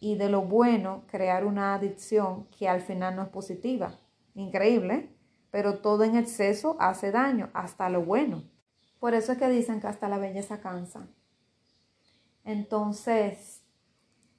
y 0.01 0.17
de 0.17 0.29
lo 0.29 0.43
bueno 0.43 1.05
crear 1.07 1.45
una 1.45 1.75
adicción 1.75 2.47
que 2.59 2.69
al 2.69 2.81
final 2.81 3.17
no 3.17 3.23
es 3.23 3.29
positiva. 3.29 3.99
Increíble, 4.35 5.11
pero 5.53 5.79
todo 5.79 6.03
en 6.03 6.17
exceso 6.17 6.77
hace 6.81 7.13
daño, 7.13 7.51
hasta 7.53 7.91
lo 7.91 8.03
bueno. 8.03 8.43
Por 8.99 9.15
eso 9.15 9.33
es 9.33 9.39
que 9.39 9.49
dicen 9.51 9.81
que 9.81 9.87
hasta 9.87 10.09
la 10.09 10.19
belleza 10.19 10.61
cansa. 10.61 11.09
Entonces, 12.43 13.63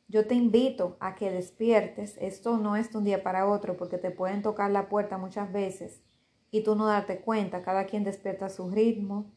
yo 0.08 0.26
te 0.26 0.34
invito 0.34 0.98
a 1.00 1.14
que 1.16 1.30
despiertes. 1.30 2.18
Esto 2.20 2.58
no 2.58 2.76
es 2.76 2.92
de 2.92 2.98
un 2.98 3.04
día 3.04 3.24
para 3.24 3.48
otro 3.48 3.78
porque 3.78 4.00
te 4.00 4.10
pueden 4.10 4.42
tocar 4.42 4.72
la 4.72 4.90
puerta 4.90 5.18
muchas 5.20 5.54
veces 5.54 6.02
y 6.50 6.64
tú 6.64 6.76
no 6.76 6.88
darte 6.88 7.22
cuenta. 7.22 7.62
Cada 7.62 7.86
quien 7.86 8.04
despierta 8.04 8.48
a 8.48 8.50
su 8.50 8.72
ritmo, 8.72 9.32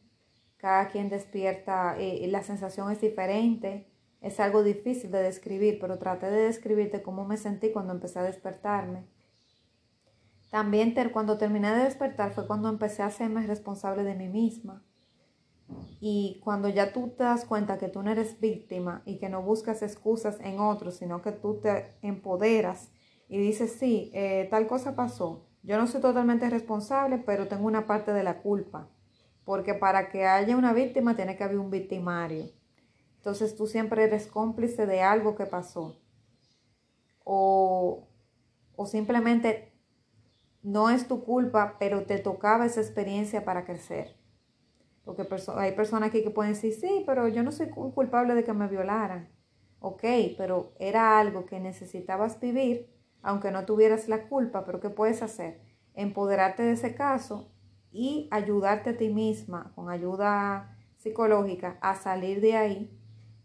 cada 0.57 0.87
quien 0.87 1.09
despierta, 1.09 1.95
eh, 1.99 2.27
la 2.27 2.41
sensación 2.41 2.91
es 2.91 2.99
diferente, 2.99 3.87
es 4.19 4.39
algo 4.39 4.63
difícil 4.63 5.11
de 5.11 5.21
describir, 5.21 5.77
pero 5.79 5.99
traté 5.99 6.31
de 6.31 6.41
describirte 6.41 7.03
cómo 7.03 7.23
me 7.23 7.37
sentí 7.37 7.71
cuando 7.71 7.93
empecé 7.93 8.17
a 8.17 8.23
despertarme. 8.23 9.05
También 10.49 10.95
cuando 11.11 11.37
terminé 11.37 11.75
de 11.75 11.83
despertar 11.83 12.31
fue 12.31 12.47
cuando 12.47 12.69
empecé 12.69 13.03
a 13.03 13.07
hacerme 13.07 13.45
responsable 13.45 14.03
de 14.03 14.15
mí 14.15 14.27
misma. 14.27 14.83
Y 15.99 16.39
cuando 16.43 16.69
ya 16.69 16.93
tú 16.93 17.09
te 17.17 17.23
das 17.23 17.43
cuenta 17.43 17.77
que 17.77 17.89
tú 17.89 18.01
no 18.01 18.11
eres 18.11 18.39
víctima 18.39 19.01
y 19.05 19.17
que 19.17 19.27
no 19.27 19.41
buscas 19.41 19.81
excusas 19.81 20.39
en 20.39 20.59
otros, 20.59 20.95
sino 20.95 21.21
que 21.21 21.33
tú 21.33 21.59
te 21.61 21.97
empoderas 22.01 22.91
y 23.27 23.37
dices, 23.37 23.73
sí, 23.73 24.09
eh, 24.13 24.47
tal 24.49 24.67
cosa 24.67 24.95
pasó, 24.95 25.45
yo 25.63 25.77
no 25.77 25.87
soy 25.87 25.99
totalmente 25.99 26.49
responsable, 26.49 27.17
pero 27.17 27.49
tengo 27.49 27.67
una 27.67 27.85
parte 27.85 28.13
de 28.13 28.23
la 28.23 28.41
culpa 28.41 28.89
porque 29.47 29.73
para 29.73 30.09
que 30.09 30.25
haya 30.25 30.57
una 30.57 30.73
víctima 30.73 31.15
tiene 31.15 31.37
que 31.37 31.43
haber 31.45 31.57
un 31.57 31.71
victimario. 31.71 32.51
Entonces 33.15 33.55
tú 33.55 33.65
siempre 33.65 34.03
eres 34.03 34.27
cómplice 34.27 34.85
de 34.85 35.01
algo 35.01 35.37
que 35.37 35.45
pasó. 35.45 36.01
O, 37.23 38.09
o 38.75 38.85
simplemente 38.85 39.71
no 40.63 40.89
es 40.89 41.07
tu 41.07 41.23
culpa, 41.23 41.77
pero 41.79 42.03
te 42.03 42.19
tocaba 42.19 42.65
esa 42.65 42.81
experiencia 42.81 43.45
para 43.45 43.65
crecer. 43.65 44.15
Porque 45.05 45.25
hay 45.55 45.71
personas 45.71 46.09
aquí 46.09 46.21
que 46.21 46.29
pueden 46.29 46.53
decir, 46.53 46.73
sí, 46.73 47.03
pero 47.05 47.27
yo 47.27 47.41
no 47.41 47.51
soy 47.51 47.69
culpable 47.69 48.35
de 48.35 48.43
que 48.43 48.53
me 48.53 48.67
violaran. 48.67 49.29
Ok, 49.79 50.03
pero 50.37 50.73
era 50.79 51.19
algo 51.19 51.45
que 51.45 51.59
necesitabas 51.59 52.39
vivir, 52.39 52.89
aunque 53.21 53.51
no 53.51 53.65
tuvieras 53.65 54.09
la 54.09 54.27
culpa, 54.27 54.65
pero 54.65 54.79
¿qué 54.79 54.89
puedes 54.89 55.21
hacer? 55.21 55.61
Empoderarte 55.93 56.63
de 56.63 56.73
ese 56.73 56.95
caso 56.95 57.51
y 57.91 58.27
ayudarte 58.31 58.91
a 58.91 58.97
ti 58.97 59.09
misma 59.09 59.71
con 59.75 59.89
ayuda 59.89 60.77
psicológica 60.97 61.77
a 61.81 61.95
salir 61.95 62.41
de 62.41 62.57
ahí, 62.57 62.99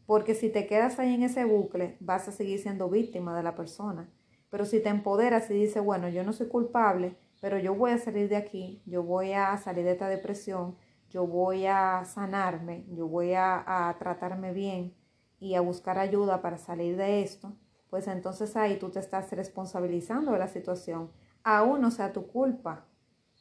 porque 0.07 0.35
si 0.35 0.50
te 0.50 0.66
quedas 0.66 0.99
ahí 0.99 1.14
en 1.14 1.23
ese 1.23 1.45
bucle, 1.45 1.97
vas 2.00 2.26
a 2.28 2.33
seguir 2.33 2.59
siendo 2.59 2.88
víctima 2.88 3.37
de 3.37 3.42
la 3.42 3.54
persona. 3.54 4.11
Pero 4.52 4.66
si 4.66 4.80
te 4.80 4.90
empoderas 4.90 5.50
y 5.50 5.54
dices, 5.54 5.82
bueno, 5.82 6.11
yo 6.11 6.25
no 6.25 6.35
soy 6.35 6.47
culpable, 6.47 7.16
pero 7.40 7.59
yo 7.59 7.75
voy 7.75 7.92
a 7.92 7.99
salir 7.99 8.28
de 8.28 8.37
aquí, 8.37 8.82
yo 8.85 9.02
voy 9.02 9.32
a 9.32 9.56
salir 9.56 9.82
de 9.87 9.92
esta 9.92 10.09
depresión, 10.09 10.76
yo 11.09 11.26
voy 11.26 11.64
a 11.64 12.04
sanarme, 12.04 12.85
yo 12.90 13.09
voy 13.09 13.32
a, 13.32 13.97
tratarme 13.99 14.52
bien 14.52 14.94
y 15.40 15.54
a 15.54 15.62
buscar 15.62 15.99
ayuda 15.99 16.42
para 16.42 16.59
salir 16.59 16.99
de 16.99 17.23
esto, 17.23 17.56
pues 17.88 18.06
entonces 18.09 18.54
ahí 18.54 18.78
tú 18.78 18.90
te 18.90 18.99
estás 18.99 19.32
responsabilizando 19.32 20.32
de 20.32 20.40
la 20.40 20.49
situación, 20.49 21.11
aún 21.42 21.80
no 21.80 21.90
sea 21.90 22.12
tu 22.12 22.26
culpa, 22.26 22.85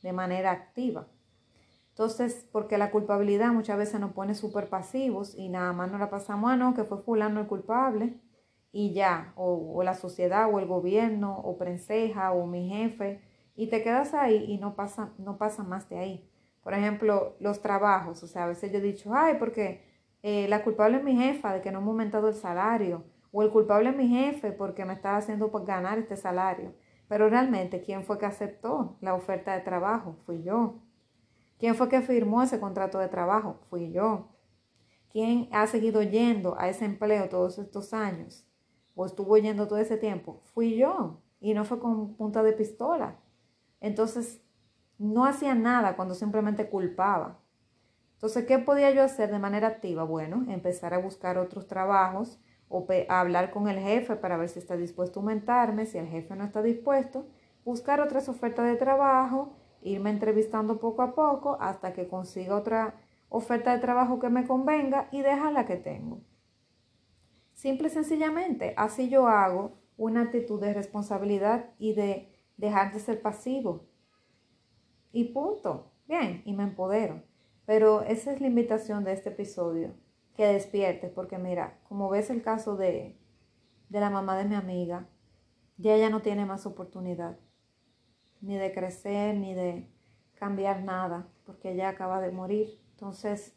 de 0.02 0.14
manera 0.14 0.52
activa. 0.52 1.10
Entonces, 1.90 2.48
porque 2.54 2.78
la 2.78 2.90
culpabilidad 2.90 3.52
muchas 3.52 3.78
veces 3.78 4.00
nos 4.00 4.14
pone 4.14 4.34
súper 4.34 4.70
pasivos 4.70 5.36
y 5.36 5.50
nada 5.50 5.74
más 5.74 5.92
nos 5.92 6.00
la 6.00 6.10
pasamos, 6.10 6.52
a 6.52 6.56
no, 6.56 6.74
que 6.74 6.86
fue 6.86 7.00
fulano 7.00 7.42
el 7.42 7.48
culpable 7.48 8.18
y 8.72 8.94
ya, 8.94 9.34
o, 9.36 9.84
la 9.84 9.94
sociedad 9.94 10.50
o 10.52 10.60
el 10.60 10.66
gobierno 10.68 11.38
o 11.38 11.58
prenseja 11.58 12.32
o 12.32 12.48
mi 12.48 12.70
jefe 12.70 13.22
y 13.56 13.68
te 13.68 13.84
quedas 13.84 14.14
ahí 14.14 14.46
y 14.48 14.58
no 14.58 14.76
pasa, 14.76 15.14
no 15.18 15.38
pasa 15.38 15.64
más 15.64 15.90
de 15.90 16.00
ahí. 16.00 16.30
Por 16.64 16.74
ejemplo, 16.74 17.36
los 17.40 17.62
trabajos, 17.62 18.24
o 18.24 18.28
sea, 18.28 18.46
a 18.46 18.48
veces 18.48 18.72
yo 18.72 18.78
he 18.78 18.82
dicho, 18.82 19.14
ay, 19.14 19.36
porque 19.40 19.84
eh, 20.24 20.48
la 20.48 20.64
culpable 20.64 20.98
es 20.98 21.04
mi 21.04 21.16
jefa 21.16 21.54
de 21.54 21.62
que 21.62 21.72
no 21.72 21.82
me 21.82 21.88
ha 21.88 21.90
aumentado 21.90 22.30
el 22.30 22.36
salario, 22.36 23.04
o 23.32 23.44
el 23.44 23.50
culpable 23.50 23.90
es 23.90 23.96
mi 23.96 24.08
jefe 24.08 24.52
porque 24.52 24.86
me 24.86 24.94
está 24.94 25.18
haciendo 25.18 25.50
ganar 25.50 25.98
este 25.98 26.18
salario. 26.18 26.74
Pero 27.08 27.30
realmente, 27.30 27.82
¿quién 27.82 28.04
fue 28.04 28.18
que 28.18 28.26
aceptó 28.26 28.98
la 29.02 29.14
oferta 29.16 29.54
de 29.54 29.62
trabajo? 29.62 30.18
Fui 30.26 30.44
yo. 30.44 30.80
¿Quién 31.60 31.76
fue 31.76 31.90
que 31.90 32.02
firmó 32.02 32.42
ese 32.42 32.60
contrato 32.60 33.00
de 33.00 33.08
trabajo? 33.08 33.60
Fui 33.70 33.92
yo. 33.92 34.30
¿Quién 35.10 35.50
ha 35.52 35.68
seguido 35.68 36.02
yendo 36.02 36.58
a 36.58 36.70
ese 36.70 36.86
empleo 36.86 37.28
todos 37.30 37.58
estos 37.60 37.94
años? 37.94 38.48
¿O 39.02 39.06
estuvo 39.08 39.36
yendo 39.36 39.68
todo 39.68 39.80
ese 39.80 39.98
tiempo? 39.98 40.42
Fui 40.54 40.76
yo. 40.76 41.18
Y 41.40 41.56
no 41.56 41.66
fue 41.66 41.80
con 41.80 42.14
punta 42.14 42.44
de 42.44 42.54
pistola. 42.54 43.16
Entonces, 43.80 44.44
no 45.00 45.26
hacía 45.26 45.56
nada 45.56 45.96
cuando 45.96 46.14
simplemente 46.14 46.70
culpaba. 46.70 47.40
Entonces, 48.14 48.46
¿qué 48.46 48.60
podía 48.60 48.92
yo 48.92 49.02
hacer 49.02 49.32
de 49.32 49.40
manera 49.40 49.70
activa? 49.70 50.04
Bueno, 50.04 50.46
empezar 50.50 50.94
a 50.94 51.00
buscar 51.00 51.40
otros 51.40 51.66
trabajos 51.66 52.40
o 52.70 52.86
hablar 53.10 53.50
con 53.50 53.68
el 53.68 53.80
jefe 53.80 54.18
para 54.18 54.38
ver 54.38 54.50
si 54.50 54.60
está 54.60 54.78
dispuesto 54.78 55.20
a 55.20 55.24
aumentarme, 55.24 55.88
si 55.88 55.98
el 55.98 56.06
jefe 56.06 56.36
no 56.36 56.44
está 56.44 56.62
dispuesto, 56.62 57.26
buscar 57.66 58.02
otras 58.02 58.30
ofertas 58.30 58.68
de 58.68 58.76
trabajo, 58.76 59.56
irme 59.82 60.12
entrevistando 60.12 60.80
poco 60.80 61.02
a 61.02 61.16
poco 61.16 61.58
hasta 61.60 61.92
que 61.94 62.08
consiga 62.08 62.56
otra 62.56 63.02
oferta 63.30 63.74
de 63.74 63.80
trabajo 63.80 64.20
que 64.20 64.30
me 64.30 64.46
convenga 64.46 65.08
y 65.12 65.24
dejar 65.24 65.54
la 65.54 65.66
que 65.66 65.78
tengo. 65.78 66.22
Simple 67.62 67.90
y 67.90 67.92
sencillamente, 67.92 68.74
así 68.76 69.08
yo 69.08 69.28
hago 69.28 69.78
una 69.96 70.24
actitud 70.24 70.60
de 70.60 70.74
responsabilidad 70.74 71.70
y 71.78 71.94
de 71.94 72.34
dejar 72.58 72.92
de 72.92 73.00
ser 73.00 73.22
pasivo. 73.22 73.86
Y 75.12 75.26
punto. 75.26 75.92
Bien, 76.08 76.42
y 76.44 76.54
me 76.54 76.64
empodero. 76.64 77.22
Pero 77.68 78.02
esa 78.02 78.34
es 78.34 78.42
la 78.42 78.48
invitación 78.48 79.04
de 79.04 79.14
este 79.14 79.30
episodio 79.30 79.94
que 80.36 80.48
despiertes, 80.48 81.12
porque 81.12 81.38
mira, 81.38 81.80
como 81.88 82.10
ves 82.10 82.32
el 82.32 82.42
caso 82.42 82.78
de, 82.78 83.20
de 83.90 84.00
la 84.00 84.10
mamá 84.10 84.36
de 84.40 84.46
mi 84.46 84.56
amiga, 84.56 85.08
ya 85.78 85.94
ella 85.94 86.10
no 86.10 86.24
tiene 86.24 86.48
más 86.48 86.66
oportunidad, 86.66 87.38
ni 88.42 88.56
de 88.56 88.74
crecer, 88.74 89.38
ni 89.38 89.54
de 89.54 89.88
cambiar 90.34 90.82
nada, 90.84 91.30
porque 91.46 91.74
ella 91.74 91.90
acaba 91.90 92.22
de 92.22 92.32
morir. 92.32 92.82
Entonces, 92.94 93.56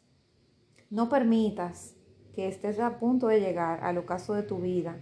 no 0.91 1.09
permitas 1.09 1.97
que 2.35 2.47
estés 2.47 2.79
a 2.79 2.99
punto 2.99 3.27
de 3.27 3.39
llegar 3.39 3.83
al 3.83 3.97
ocaso 3.97 4.33
de 4.33 4.43
tu 4.43 4.57
vida 4.57 4.97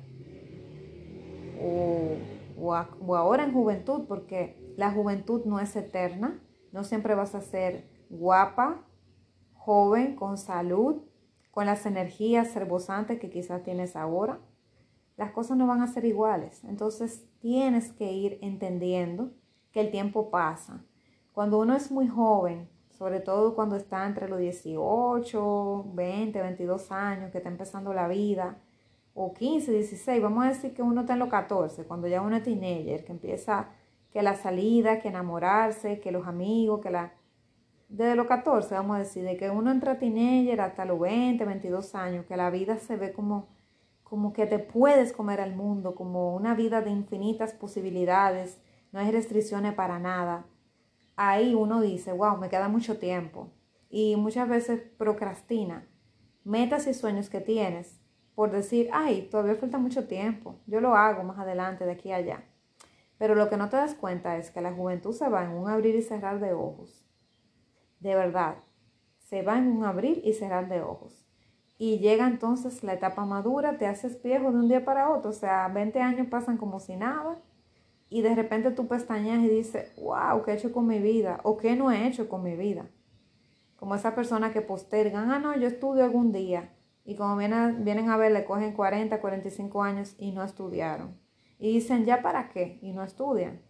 o, 1.63 2.18
o, 2.60 3.16
ahora 3.16 3.44
en 3.44 3.54
juventud, 3.54 4.06
porque 4.08 4.58
la 4.78 4.92
juventud 4.92 5.46
no 5.46 5.60
es 5.60 5.75
eterna, 5.75 6.40
no 6.72 6.84
siempre 6.84 7.16
vas 7.16 7.36
a 7.36 7.42
ser 7.42 7.88
guapa, 8.10 8.86
joven, 9.54 10.16
con 10.16 10.38
salud, 10.38 11.04
con 11.52 11.66
las 11.66 11.86
energías 11.86 12.56
rebosantes 12.56 13.20
que 13.20 13.30
quizás 13.30 13.63
tienes 13.63 13.96
ahora. 13.96 14.40
Las 15.16 15.32
cosas 15.32 15.58
no 15.58 15.68
van 15.68 15.82
a 15.82 15.88
ser 15.88 16.06
iguales. 16.06 16.63
Entonces 16.63 17.25
tienes 17.40 17.92
que 17.92 18.12
ir 18.12 18.40
entendiendo 18.42 19.32
que 19.72 19.82
el 19.82 19.92
tiempo 19.92 20.32
pasa. 20.32 20.84
Cuando 21.32 21.60
uno 21.60 21.75
es 21.75 21.92
muy 21.92 22.08
joven, 22.08 22.70
sobre 23.03 23.19
todo 23.19 23.53
cuando 23.53 23.75
está 23.75 24.07
entre 24.07 24.29
los 24.29 24.39
18, 24.39 25.91
20, 25.93 26.41
22 26.41 26.89
años, 26.93 27.31
que 27.31 27.39
está 27.39 27.50
empezando 27.50 27.93
la 27.93 28.07
vida, 28.07 28.60
o 29.13 29.33
15, 29.33 29.74
16, 29.74 30.24
vamos 30.24 30.45
a 30.45 30.48
decir 30.48 30.74
que 30.74 30.81
uno 30.81 31.01
está 31.01 31.12
en 31.12 31.19
los 31.19 31.27
14, 31.27 31.83
cuando 31.83 32.07
ya 32.07 32.22
uno 32.22 32.38
es 32.38 32.43
teenager, 32.43 33.03
que 33.03 33.12
empieza 33.12 33.67
que 34.10 34.22
la 34.22 34.36
salida, 34.36 35.01
que 35.01 35.10
enamorarse, 35.10 36.00
que 36.00 36.13
los 36.13 36.27
amigos, 36.27 36.79
que 36.79 36.91
la... 36.91 37.12
Desde 37.89 38.15
los 38.15 38.25
14, 38.25 38.74
vamos 38.74 38.95
a 38.95 39.00
decir, 39.00 39.25
de 39.25 39.36
que 39.36 39.50
uno 39.50 39.69
entra 39.69 40.00
teenager 40.00 40.62
hasta 40.62 40.86
los 40.86 40.98
20, 40.98 41.43
22 41.43 41.95
años, 41.95 42.25
que 42.25 42.38
la 42.38 42.50
vida 42.51 42.77
se 42.77 42.95
ve 42.95 43.12
como, 43.12 43.50
como 44.03 44.31
que 44.31 44.45
te 44.45 44.60
puedes 44.60 45.12
comer 45.12 45.41
al 45.41 45.57
mundo, 45.57 45.93
como 45.93 46.33
una 46.33 46.55
vida 46.55 46.79
de 46.79 46.91
infinitas 46.91 47.51
posibilidades, 47.51 48.62
no 48.93 49.01
hay 49.01 49.12
restricciones 49.12 49.74
para 49.74 50.00
nada. 50.00 50.45
Ahí 51.15 51.53
uno 51.53 51.82
dice, 51.82 52.12
wow, 52.12 52.38
me 52.38 52.50
queda 52.50 52.67
mucho 52.67 52.98
tiempo. 52.98 53.51
Y 53.89 54.15
muchas 54.15 54.50
veces 54.50 54.82
procrastina 54.98 55.88
metas 56.43 56.88
y 56.88 56.93
sueños 56.93 57.29
que 57.29 57.39
tienes 57.39 58.03
por 58.36 58.51
decir, 58.51 58.89
ay, 58.91 59.27
todavía 59.29 59.55
falta 59.55 59.77
mucho 59.77 60.08
tiempo, 60.08 60.55
yo 60.65 60.82
lo 60.82 60.96
hago 60.96 61.24
más 61.24 61.38
adelante, 61.38 61.86
de 61.86 61.91
aquí 61.91 62.12
a 62.12 62.17
allá. 62.17 62.43
Pero 63.17 63.36
lo 63.36 63.50
que 63.50 63.58
no 63.58 63.70
te 63.70 63.77
das 63.77 63.93
cuenta 63.93 64.38
es 64.38 64.50
que 64.50 64.62
la 64.62 64.74
juventud 64.74 65.13
se 65.13 65.29
va 65.29 65.43
en 65.43 65.51
un 65.51 65.70
abrir 65.70 65.96
y 65.96 66.01
cerrar 66.01 66.39
de 66.39 66.53
ojos. 66.53 67.05
De 68.00 68.15
verdad, 68.15 68.55
se 69.20 69.43
va 69.43 69.58
en 69.58 69.67
un 69.67 69.86
abrir 69.86 70.22
y 70.25 70.34
cerrar 70.34 70.67
de 70.67 70.82
ojos. 70.82 71.25
Y 71.77 72.00
llega 72.00 72.27
entonces 72.27 72.84
la 72.84 72.93
etapa 72.93 73.25
madura, 73.25 73.77
te 73.77 73.86
haces 73.86 74.22
viejo 74.22 74.51
de 74.51 74.58
un 74.58 74.67
día 74.67 74.84
para 74.84 75.12
otro, 75.12 75.29
o 75.29 75.34
sea, 75.34 75.67
20 75.67 76.01
años 76.01 76.27
pasan 76.27 76.58
como 76.58 76.79
si 76.79 76.96
nada. 76.96 77.38
Y 78.13 78.22
de 78.22 78.36
repente 78.36 78.70
tú 78.70 78.88
pestañas 78.88 79.43
y 79.43 79.50
dices, 79.50 79.91
wow, 80.00 80.43
¿qué 80.43 80.51
he 80.51 80.53
hecho 80.53 80.72
con 80.72 80.86
mi 80.86 81.00
vida? 81.00 81.39
¿O 81.41 81.58
qué 81.58 81.75
no 81.75 81.91
he 81.91 82.05
hecho 82.05 82.29
con 82.29 82.43
mi 82.43 82.55
vida? 82.55 82.86
Como 83.75 83.96
esa 83.96 84.13
persona 84.13 84.53
que 84.53 84.62
postergan, 84.62 85.32
ah, 85.32 85.39
no, 85.39 85.58
yo 85.58 85.67
estudio 85.67 86.03
algún 86.03 86.32
día 86.32 86.75
y 87.05 87.15
como 87.15 87.36
vienen, 87.38 87.84
vienen 87.84 88.12
a 88.12 88.17
ver, 88.17 88.32
le 88.32 88.46
cogen 88.46 88.74
40, 88.74 89.20
45 89.20 89.82
años 89.82 90.15
y 90.20 90.32
no 90.32 90.43
estudiaron. 90.43 91.17
Y 91.58 91.74
dicen, 91.74 92.05
¿ya 92.05 92.22
para 92.22 92.50
qué? 92.50 92.77
Y 92.84 92.91
no 92.91 93.03
estudian. 93.03 93.63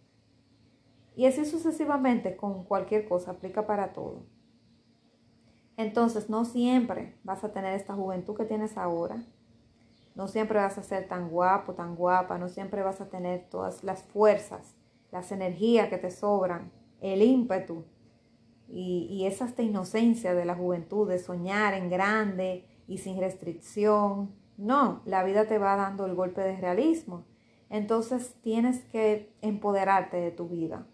Y 1.16 1.24
así 1.24 1.46
sucesivamente 1.46 2.36
con 2.36 2.64
cualquier 2.64 3.08
cosa, 3.08 3.30
aplica 3.30 3.66
para 3.66 3.94
todo. 3.94 4.26
Entonces, 5.78 6.28
no 6.28 6.44
siempre 6.44 7.16
vas 7.24 7.44
a 7.44 7.52
tener 7.54 7.72
esta 7.72 7.94
juventud 7.94 8.36
que 8.36 8.44
tienes 8.44 8.76
ahora. 8.76 9.24
No 10.14 10.28
siempre 10.28 10.58
vas 10.58 10.78
a 10.78 10.82
ser 10.82 11.08
tan 11.08 11.28
guapo, 11.28 11.74
tan 11.74 11.96
guapa. 11.96 12.38
No 12.38 12.48
siempre 12.48 12.82
vas 12.82 13.00
a 13.00 13.08
tener 13.08 13.48
todas 13.50 13.82
las 13.82 14.02
fuerzas, 14.02 14.76
las 15.10 15.32
energías 15.32 15.88
que 15.88 15.98
te 15.98 16.10
sobran, 16.10 16.72
el 17.00 17.22
ímpetu 17.22 17.84
y, 18.68 19.06
y 19.10 19.26
esa 19.26 19.44
esta 19.44 19.62
inocencia 19.62 20.34
de 20.34 20.44
la 20.44 20.54
juventud, 20.54 21.08
de 21.08 21.18
soñar 21.18 21.74
en 21.74 21.90
grande, 21.90 22.66
y 22.86 22.98
sin 22.98 23.18
restricción. 23.18 24.34
No, 24.56 25.02
la 25.04 25.24
vida 25.24 25.46
te 25.46 25.58
va 25.58 25.76
dando 25.76 26.06
el 26.06 26.14
golpe 26.14 26.40
de 26.40 26.56
realismo. 26.56 27.24
Entonces 27.70 28.34
tienes 28.42 28.84
que 28.84 29.34
empoderarte 29.40 30.16
de 30.18 30.30
tu 30.30 30.48
vida. 30.48 30.86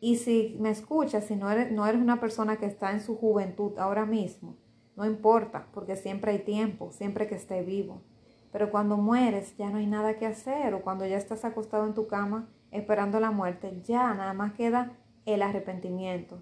Y 0.00 0.16
si 0.16 0.56
me 0.60 0.70
escuchas, 0.70 1.24
si 1.24 1.36
no 1.36 1.50
eres, 1.50 1.70
no 1.72 1.86
eres 1.86 2.00
una 2.00 2.20
persona 2.20 2.56
que 2.56 2.66
está 2.66 2.92
en 2.92 3.00
su 3.00 3.16
juventud 3.16 3.78
ahora 3.78 4.04
mismo, 4.04 4.56
no 4.96 5.06
importa, 5.06 5.68
porque 5.72 5.96
siempre 5.96 6.32
hay 6.32 6.40
tiempo, 6.40 6.90
siempre 6.92 7.26
que 7.26 7.36
esté 7.36 7.62
vivo. 7.62 8.02
Pero 8.54 8.70
cuando 8.70 8.96
mueres 8.96 9.56
ya 9.56 9.68
no 9.68 9.78
hay 9.78 9.86
nada 9.88 10.16
que 10.16 10.26
hacer 10.26 10.74
o 10.74 10.82
cuando 10.82 11.04
ya 11.04 11.16
estás 11.16 11.44
acostado 11.44 11.88
en 11.88 11.94
tu 11.94 12.06
cama 12.06 12.48
esperando 12.70 13.18
la 13.18 13.32
muerte, 13.32 13.82
ya 13.82 14.14
nada 14.14 14.32
más 14.32 14.52
queda 14.52 14.92
el 15.26 15.42
arrepentimiento. 15.42 16.40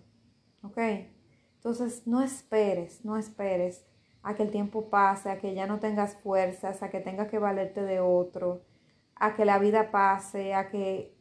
¿Ok? 0.62 0.76
Entonces 1.54 2.06
no 2.06 2.20
esperes, 2.20 3.02
no 3.02 3.16
esperes 3.16 3.86
a 4.22 4.34
que 4.34 4.42
el 4.42 4.50
tiempo 4.50 4.90
pase, 4.90 5.30
a 5.30 5.38
que 5.38 5.54
ya 5.54 5.66
no 5.66 5.80
tengas 5.80 6.16
fuerzas, 6.16 6.82
a 6.82 6.90
que 6.90 7.00
tengas 7.00 7.28
que 7.28 7.38
valerte 7.38 7.80
de 7.82 8.00
otro, 8.00 8.60
a 9.14 9.34
que 9.34 9.46
la 9.46 9.58
vida 9.58 9.90
pase, 9.90 10.52
a 10.52 10.68
que, 10.68 11.16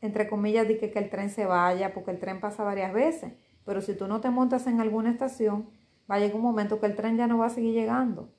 entre 0.00 0.28
comillas, 0.28 0.66
di 0.66 0.78
que, 0.78 0.92
el 0.96 1.10
tren 1.10 1.30
se 1.30 1.46
vaya, 1.46 1.94
porque 1.94 2.10
el 2.10 2.18
tren 2.18 2.40
pasa 2.40 2.64
varias 2.64 2.92
veces, 2.92 3.34
pero 3.64 3.80
si 3.82 3.94
tú 3.94 4.08
no 4.08 4.20
te 4.20 4.30
montas 4.30 4.66
en 4.66 4.80
alguna 4.80 5.12
estación, 5.12 5.70
va 6.10 6.16
a 6.16 6.18
llegar 6.18 6.34
un 6.34 6.42
momento 6.42 6.80
que 6.80 6.86
el 6.86 6.96
tren 6.96 7.16
ya 7.16 7.28
no 7.28 7.38
va 7.38 7.46
a 7.46 7.50
seguir 7.50 7.72
llegando. 7.72 8.36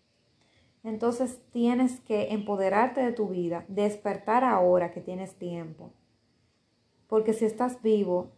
Entonces 0.84 1.42
tienes 1.52 2.00
que 2.02 2.34
empoderarte 2.34 3.02
de 3.02 3.12
tu 3.12 3.30
vida, 3.30 3.65
despertar 3.68 4.44
ahora 4.44 4.92
que 4.92 5.02
tienes 5.02 5.36
tiempo. 5.36 5.92
Porque 7.08 7.34
si 7.34 7.46
estás 7.46 7.82
vivo, 7.82 8.32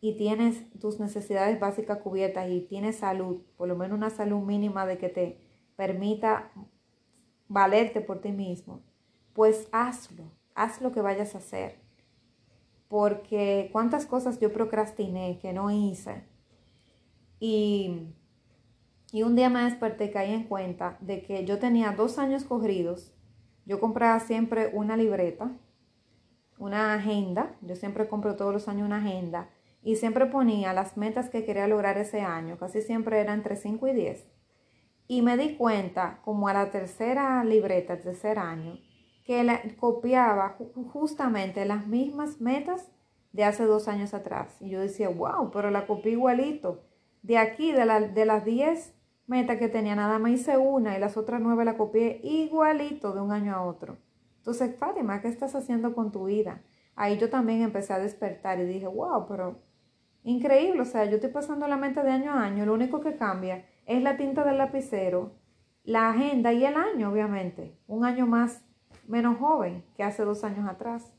y 0.00 0.16
tienes 0.16 0.70
tus 0.78 1.00
necesidades 1.00 1.58
básicas 1.58 1.98
cubiertas 1.98 2.48
y 2.50 2.60
tienes 2.60 2.96
salud, 2.96 3.40
por 3.56 3.68
lo 3.68 3.76
menos 3.76 3.96
una 3.96 4.10
salud 4.10 4.40
mínima 4.40 4.86
de 4.86 4.98
que 4.98 5.08
te 5.08 5.40
permita 5.76 6.52
valerte 7.48 8.00
por 8.00 8.20
ti 8.20 8.30
mismo, 8.30 8.82
pues 9.32 9.68
hazlo, 9.72 10.30
haz 10.54 10.80
lo 10.80 10.92
que 10.92 11.00
vayas 11.00 11.34
a 11.34 11.38
hacer. 11.38 11.80
Porque 12.88 13.68
cuántas 13.72 14.06
cosas 14.06 14.38
yo 14.40 14.52
procrastiné 14.52 15.38
que 15.40 15.52
no 15.52 15.70
hice. 15.70 16.24
Y, 17.40 18.14
y 19.12 19.22
un 19.22 19.34
día 19.36 19.48
me 19.48 19.62
desperté 19.62 20.06
y 20.06 20.10
caí 20.10 20.32
en 20.32 20.44
cuenta 20.44 20.98
de 21.00 21.22
que 21.22 21.44
yo 21.44 21.58
tenía 21.58 21.92
dos 21.92 22.18
años 22.18 22.44
corridos. 22.44 23.14
Yo 23.64 23.80
compraba 23.80 24.20
siempre 24.20 24.70
una 24.72 24.96
libreta, 24.96 25.50
una 26.58 26.94
agenda. 26.94 27.56
Yo 27.62 27.76
siempre 27.76 28.08
compro 28.08 28.36
todos 28.36 28.52
los 28.52 28.68
años 28.68 28.86
una 28.86 28.98
agenda 28.98 29.48
y 29.82 29.96
siempre 29.96 30.26
ponía 30.26 30.72
las 30.72 30.96
metas 30.96 31.30
que 31.30 31.44
quería 31.44 31.68
lograr 31.68 31.96
ese 31.98 32.20
año, 32.20 32.58
casi 32.58 32.82
siempre 32.82 33.20
eran 33.20 33.38
entre 33.38 33.56
5 33.56 33.88
y 33.88 33.92
10. 33.94 34.26
Y 35.06 35.22
me 35.22 35.36
di 35.38 35.56
cuenta, 35.56 36.20
como 36.24 36.48
a 36.48 36.52
la 36.52 36.70
tercera 36.70 37.42
libreta, 37.44 37.94
el 37.94 38.02
tercer 38.02 38.38
año, 38.38 38.78
que 39.24 39.44
la, 39.44 39.62
copiaba 39.78 40.58
justamente 40.92 41.64
las 41.64 41.86
mismas 41.86 42.40
metas 42.40 42.90
de 43.32 43.44
hace 43.44 43.64
dos 43.64 43.88
años 43.88 44.12
atrás. 44.12 44.56
Y 44.60 44.68
yo 44.70 44.80
decía, 44.80 45.08
wow, 45.08 45.50
pero 45.50 45.70
la 45.70 45.86
copié 45.86 46.12
igualito. 46.12 46.84
De 47.22 47.38
aquí, 47.38 47.72
de, 47.72 47.86
la, 47.86 48.00
de 48.00 48.26
las 48.26 48.44
10 48.44 48.97
metas 49.28 49.58
que 49.58 49.68
tenía, 49.68 49.94
nada 49.94 50.18
más 50.18 50.32
hice 50.32 50.56
una 50.56 50.96
y 50.96 51.00
las 51.00 51.16
otras 51.16 51.40
nueve 51.40 51.64
la 51.64 51.76
copié 51.76 52.20
igualito 52.24 53.12
de 53.12 53.20
un 53.20 53.30
año 53.30 53.54
a 53.54 53.62
otro. 53.62 53.96
Entonces, 54.38 54.76
Fátima, 54.76 55.20
¿qué 55.20 55.28
estás 55.28 55.54
haciendo 55.54 55.94
con 55.94 56.10
tu 56.10 56.24
vida? 56.24 56.62
Ahí 56.96 57.18
yo 57.18 57.30
también 57.30 57.62
empecé 57.62 57.92
a 57.92 58.00
despertar 58.00 58.58
y 58.58 58.64
dije, 58.64 58.88
wow, 58.88 59.26
pero 59.28 59.58
Increíble, 60.24 60.82
o 60.82 60.84
sea, 60.84 61.04
yo 61.06 61.14
estoy 61.14 61.30
pasando 61.30 61.66
la 61.68 61.76
mente 61.76 62.02
de 62.02 62.10
año 62.10 62.32
a 62.32 62.42
año, 62.42 62.66
lo 62.66 62.74
único 62.74 63.00
que 63.00 63.16
cambia 63.16 63.64
es 63.86 64.02
la 64.02 64.16
tinta 64.16 64.44
del 64.44 64.58
lapicero, 64.58 65.32
la 65.84 66.10
agenda 66.10 66.52
y 66.52 66.66
el 66.66 66.76
año, 66.76 67.10
obviamente. 67.10 67.78
Un 67.86 68.04
año 68.04 68.26
más, 68.26 68.62
menos 69.06 69.38
joven 69.38 69.84
que 69.96 70.02
hace 70.02 70.24
dos 70.24 70.44
años 70.44 70.68
atrás. 70.68 71.14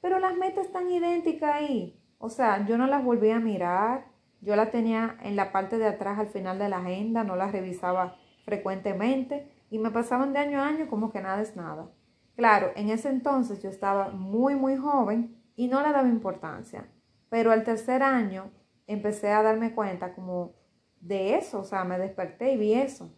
Pero 0.00 0.18
las 0.18 0.36
metas 0.36 0.66
están 0.66 0.90
idénticas 0.90 1.54
ahí. 1.54 2.02
O 2.18 2.28
sea, 2.28 2.66
yo 2.66 2.76
no 2.76 2.88
las 2.88 3.04
volví 3.04 3.30
a 3.30 3.38
mirar, 3.38 4.06
yo 4.44 4.56
las 4.56 4.70
tenía 4.70 5.16
en 5.22 5.36
la 5.36 5.52
parte 5.52 5.78
de 5.78 5.86
atrás 5.86 6.18
al 6.18 6.28
final 6.28 6.58
de 6.58 6.68
la 6.68 6.78
agenda, 6.78 7.24
no 7.24 7.34
las 7.34 7.52
revisaba 7.52 8.16
frecuentemente 8.44 9.50
y 9.70 9.78
me 9.78 9.90
pasaban 9.90 10.32
de 10.32 10.38
año 10.38 10.60
a 10.60 10.68
año 10.68 10.88
como 10.88 11.10
que 11.10 11.20
nada 11.20 11.40
es 11.40 11.56
nada. 11.56 11.90
Claro, 12.36 12.70
en 12.76 12.90
ese 12.90 13.08
entonces 13.08 13.62
yo 13.62 13.70
estaba 13.70 14.10
muy, 14.10 14.54
muy 14.54 14.76
joven 14.76 15.40
y 15.56 15.68
no 15.68 15.80
le 15.80 15.92
daba 15.92 16.08
importancia. 16.08 16.86
Pero 17.30 17.52
al 17.52 17.64
tercer 17.64 18.02
año 18.02 18.50
empecé 18.86 19.30
a 19.30 19.42
darme 19.42 19.74
cuenta 19.74 20.14
como 20.14 20.52
de 21.00 21.36
eso, 21.36 21.60
o 21.60 21.64
sea, 21.64 21.84
me 21.84 21.98
desperté 21.98 22.52
y 22.52 22.56
vi 22.56 22.74
eso. 22.74 23.10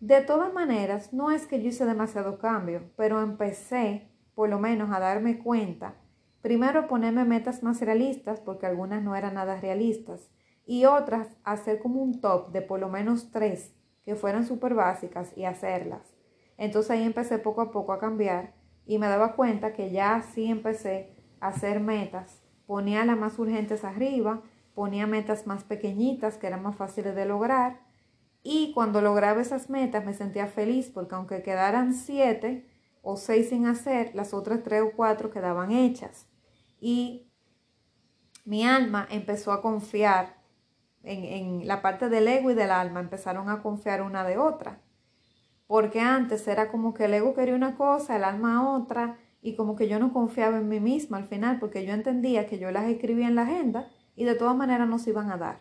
De 0.00 0.20
todas 0.22 0.52
maneras, 0.52 1.12
no 1.12 1.30
es 1.30 1.46
que 1.46 1.62
yo 1.62 1.68
hice 1.68 1.84
demasiado 1.84 2.38
cambio, 2.38 2.90
pero 2.96 3.22
empecé 3.22 4.08
por 4.34 4.48
lo 4.48 4.58
menos 4.58 4.90
a 4.90 4.98
darme 4.98 5.38
cuenta. 5.38 5.94
Primero 6.42 6.88
ponerme 6.88 7.24
metas 7.24 7.62
más 7.62 7.80
realistas, 7.80 8.40
porque 8.40 8.66
algunas 8.66 9.02
no 9.02 9.14
eran 9.14 9.34
nada 9.34 9.60
realistas, 9.60 10.30
y 10.66 10.84
otras 10.84 11.28
hacer 11.44 11.78
como 11.78 12.02
un 12.02 12.20
top 12.20 12.52
de 12.52 12.62
por 12.62 12.80
lo 12.80 12.88
menos 12.88 13.30
tres 13.30 13.74
que 14.04 14.16
fueran 14.16 14.44
súper 14.44 14.74
básicas 14.74 15.36
y 15.36 15.44
hacerlas. 15.44 16.14
Entonces 16.58 16.90
ahí 16.90 17.02
empecé 17.04 17.38
poco 17.38 17.60
a 17.60 17.70
poco 17.70 17.92
a 17.92 17.98
cambiar 17.98 18.54
y 18.84 18.98
me 18.98 19.06
daba 19.06 19.34
cuenta 19.34 19.72
que 19.72 19.90
ya 19.90 20.22
sí 20.22 20.46
empecé 20.46 21.16
a 21.40 21.48
hacer 21.48 21.80
metas 21.80 22.42
ponía 22.72 23.04
las 23.04 23.18
más 23.18 23.38
urgentes 23.38 23.84
arriba, 23.84 24.42
ponía 24.74 25.06
metas 25.06 25.46
más 25.46 25.64
pequeñitas 25.64 26.38
que 26.38 26.46
eran 26.46 26.62
más 26.62 26.74
fáciles 26.74 27.14
de 27.14 27.26
lograr 27.26 27.80
y 28.42 28.72
cuando 28.72 29.02
lograba 29.02 29.42
esas 29.42 29.68
metas 29.68 30.04
me 30.06 30.14
sentía 30.14 30.46
feliz 30.46 30.90
porque 30.90 31.14
aunque 31.14 31.42
quedaran 31.42 31.92
siete 31.92 32.66
o 33.02 33.18
seis 33.18 33.50
sin 33.50 33.66
hacer, 33.66 34.14
las 34.14 34.32
otras 34.32 34.62
tres 34.62 34.82
o 34.82 34.92
cuatro 34.96 35.30
quedaban 35.30 35.70
hechas. 35.70 36.31
Y 36.84 37.30
mi 38.44 38.66
alma 38.66 39.06
empezó 39.08 39.52
a 39.52 39.62
confiar 39.62 40.42
en, 41.04 41.24
en, 41.24 41.68
la 41.68 41.80
parte 41.80 42.08
del 42.08 42.26
ego 42.26 42.50
y 42.50 42.54
del 42.54 42.72
alma, 42.72 42.98
empezaron 42.98 43.48
a 43.48 43.62
confiar 43.62 44.02
una 44.02 44.24
de 44.24 44.36
otra. 44.36 44.80
Porque 45.68 46.00
antes 46.00 46.48
era 46.48 46.72
como 46.72 46.92
que 46.92 47.04
el 47.04 47.14
ego 47.14 47.34
quería 47.34 47.54
una 47.54 47.76
cosa, 47.76 48.16
el 48.16 48.24
alma 48.24 48.74
otra, 48.76 49.16
y 49.40 49.54
como 49.54 49.76
que 49.76 49.86
yo 49.86 50.00
no 50.00 50.12
confiaba 50.12 50.58
en 50.58 50.68
mí 50.68 50.80
misma 50.80 51.18
al 51.18 51.28
final, 51.28 51.60
porque 51.60 51.86
yo 51.86 51.94
entendía 51.94 52.48
que 52.48 52.58
yo 52.58 52.72
las 52.72 52.88
escribía 52.88 53.28
en 53.28 53.36
la 53.36 53.42
agenda 53.42 53.88
y 54.16 54.24
de 54.24 54.34
todas 54.34 54.56
maneras 54.56 54.88
no 54.88 54.98
se 54.98 55.10
iban 55.10 55.30
a 55.30 55.36
dar. 55.36 55.60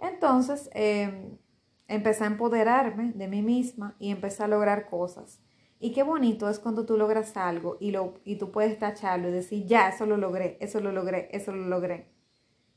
Entonces, 0.00 0.68
em, 0.72 1.38
empecé 1.86 2.24
a 2.24 2.26
empoderarme 2.26 3.12
de 3.12 3.28
mí 3.28 3.42
misma 3.42 3.94
y 4.00 4.10
empecé 4.10 4.42
a 4.42 4.48
lograr 4.48 4.90
cosas. 4.90 5.40
Y 5.78 5.92
qué 5.92 6.02
bonito 6.02 6.48
es 6.48 6.58
cuando 6.58 6.86
tú 6.86 6.96
logras 6.96 7.36
algo 7.36 7.76
y, 7.80 7.90
lo, 7.90 8.14
y 8.24 8.36
tú 8.36 8.50
puedes 8.50 8.78
tacharlo 8.78 9.28
y 9.28 9.32
decir, 9.32 9.66
ya, 9.66 9.88
eso 9.88 10.06
lo 10.06 10.16
logré, 10.16 10.56
eso 10.60 10.80
lo 10.80 10.92
logré, 10.92 11.28
eso 11.32 11.52
lo 11.52 11.66
logré. 11.66 12.12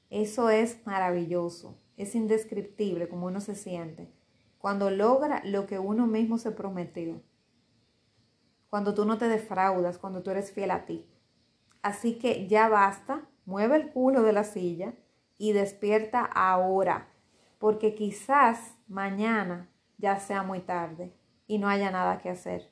Eso 0.10 0.50
es 0.50 0.86
maravilloso, 0.86 1.78
es 1.96 2.16
indescriptible 2.16 3.08
como 3.08 3.28
uno 3.28 3.42
se 3.42 3.56
siente. 3.56 4.12
Cuando 4.58 4.90
logra 4.90 5.42
lo 5.46 5.66
que 5.66 5.80
uno 5.80 6.08
mismo 6.08 6.38
se 6.38 6.52
prometió. 6.52 7.22
Cuando 8.70 8.94
tú 8.94 9.06
no 9.06 9.18
te 9.18 9.28
defraudas, 9.28 9.98
cuando 9.98 10.22
tú 10.22 10.32
eres 10.32 10.52
fiel 10.52 10.72
a 10.72 10.86
ti. 10.86 11.06
Así 11.82 12.20
que 12.20 12.48
ya 12.48 12.68
basta, 12.68 13.30
mueve 13.46 13.78
el 13.78 13.92
culo 13.92 14.24
de 14.24 14.34
la 14.34 14.44
silla 14.44 14.94
y 15.38 15.54
despierta 15.54 16.26
ahora 16.26 17.08
porque 17.60 17.94
quizás 17.94 18.78
mañana 18.88 19.70
ya 19.98 20.18
sea 20.18 20.44
muy 20.44 20.62
tarde 20.62 21.14
y 21.46 21.60
no 21.60 21.68
haya 21.68 21.92
nada 21.92 22.18
que 22.18 22.30
hacer. 22.30 22.72